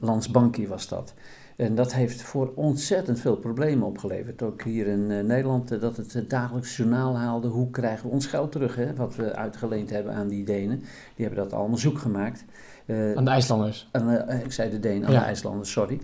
Landsbankie 0.00 0.68
was 0.68 0.88
dat. 0.88 1.14
En 1.60 1.74
dat 1.74 1.94
heeft 1.94 2.22
voor 2.22 2.52
ontzettend 2.54 3.20
veel 3.20 3.36
problemen 3.36 3.86
opgeleverd. 3.86 4.42
Ook 4.42 4.62
hier 4.62 4.86
in 4.86 5.10
uh, 5.10 5.20
Nederland, 5.20 5.72
uh, 5.72 5.80
dat 5.80 5.96
het 5.96 6.14
uh, 6.14 6.22
dagelijks 6.28 6.76
journaal 6.76 7.18
haalde. 7.18 7.48
Hoe 7.48 7.70
krijgen 7.70 8.06
we 8.06 8.12
ons 8.12 8.26
geld 8.26 8.52
terug, 8.52 8.76
hè, 8.76 8.94
wat 8.94 9.16
we 9.16 9.34
uitgeleend 9.34 9.90
hebben 9.90 10.14
aan 10.14 10.28
die 10.28 10.44
Denen. 10.44 10.78
Die 11.16 11.26
hebben 11.26 11.44
dat 11.44 11.52
allemaal 11.52 11.78
zoek 11.78 11.98
gemaakt. 11.98 12.44
aan 12.88 13.24
de 13.24 13.30
IJslanders? 13.30 13.88
Aan, 13.92 14.28
ik 14.28 14.52
zei 14.52 14.70
de 14.70 14.80
Denen, 14.80 15.06
aan 15.06 15.12
ja. 15.12 15.18
de 15.18 15.24
IJslanders, 15.24 15.72
sorry. 15.72 16.00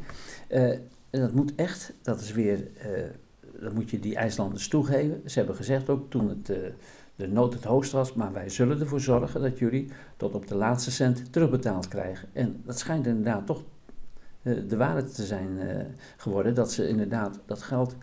en 0.49 0.81
dat 1.11 1.33
moet 1.33 1.55
echt, 1.55 1.93
dat 2.03 2.21
is 2.21 2.33
weer, 2.33 2.69
dat 3.61 3.73
moet 3.73 3.91
je 3.91 4.01
die 4.01 4.17
IJslanders 4.17 4.69
toegeven. 4.69 5.23
Ze 5.25 5.39
hebben 5.39 5.57
gezegd 5.57 5.91
ook 5.91 6.11
toen 6.11 6.29
het, 6.29 6.53
de 7.17 7.29
nood 7.29 7.53
het 7.53 7.65
hoogst 7.65 7.93
was, 7.93 8.13
maar 8.13 8.33
wij 8.33 8.49
zullen 8.49 8.81
ervoor 8.81 9.01
zorgen 9.01 9.41
dat 9.43 9.59
jullie 9.59 9.91
tot 10.17 10.35
op 10.35 10.47
de 10.47 10.55
laatste 10.55 10.91
cent 10.91 11.33
terugbetaald 11.33 11.89
krijgen. 11.89 12.29
En 12.33 12.63
dat 12.65 12.79
schijnt 12.79 13.07
inderdaad 13.07 13.47
toch 13.47 13.63
de 14.43 14.77
waarheid 14.77 15.15
te 15.15 15.25
zijn 15.25 15.49
uh, 15.59 15.65
geworden. 16.17 16.55
Dat 16.55 16.73
ze 16.73 16.89
inderdaad 16.89 17.39
dat 17.47 17.63
geld 17.63 17.95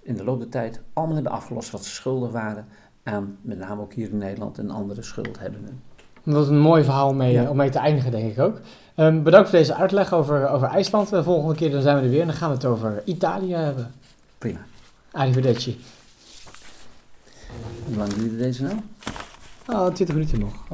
in 0.00 0.14
de 0.14 0.24
loop 0.24 0.38
der 0.38 0.48
tijd 0.48 0.80
allemaal 0.92 1.14
hebben 1.14 1.32
afgelost 1.32 1.70
wat 1.70 1.84
ze 1.84 1.90
schuldig 1.90 2.30
waren 2.30 2.66
aan, 3.02 3.36
met 3.40 3.58
name 3.58 3.80
ook 3.80 3.92
hier 3.92 4.10
in 4.10 4.18
Nederland, 4.18 4.58
en 4.58 4.70
andere 4.70 5.02
schuldhebbenden. 5.02 5.82
Dat 6.22 6.42
is 6.42 6.48
een 6.48 6.58
mooi 6.58 6.84
verhaal 6.84 7.08
om 7.08 7.16
mee, 7.16 7.32
ja. 7.32 7.50
om 7.50 7.56
mee 7.56 7.70
te 7.70 7.78
eindigen, 7.78 8.10
denk 8.10 8.32
ik 8.32 8.38
ook. 8.38 8.60
Um, 8.96 9.22
bedankt 9.22 9.48
voor 9.48 9.58
deze 9.58 9.74
uitleg 9.74 10.12
over, 10.12 10.48
over 10.48 10.68
IJsland. 10.68 11.08
De 11.08 11.22
volgende 11.22 11.54
keer 11.54 11.70
dan 11.70 11.82
zijn 11.82 11.96
we 11.96 12.02
er 12.02 12.10
weer 12.10 12.20
en 12.20 12.26
dan 12.26 12.36
gaan 12.36 12.48
we 12.48 12.54
het 12.54 12.64
over 12.64 13.02
Italië 13.04 13.54
hebben. 13.54 13.90
Prima. 14.38 14.58
Arrivederci. 15.10 15.80
Hoe 17.84 17.96
lang 17.96 18.12
duurde 18.12 18.36
deze 18.36 18.62
nou? 18.62 18.76
Oh, 19.66 19.86
20 19.86 20.14
minuten 20.14 20.40
nog. 20.40 20.68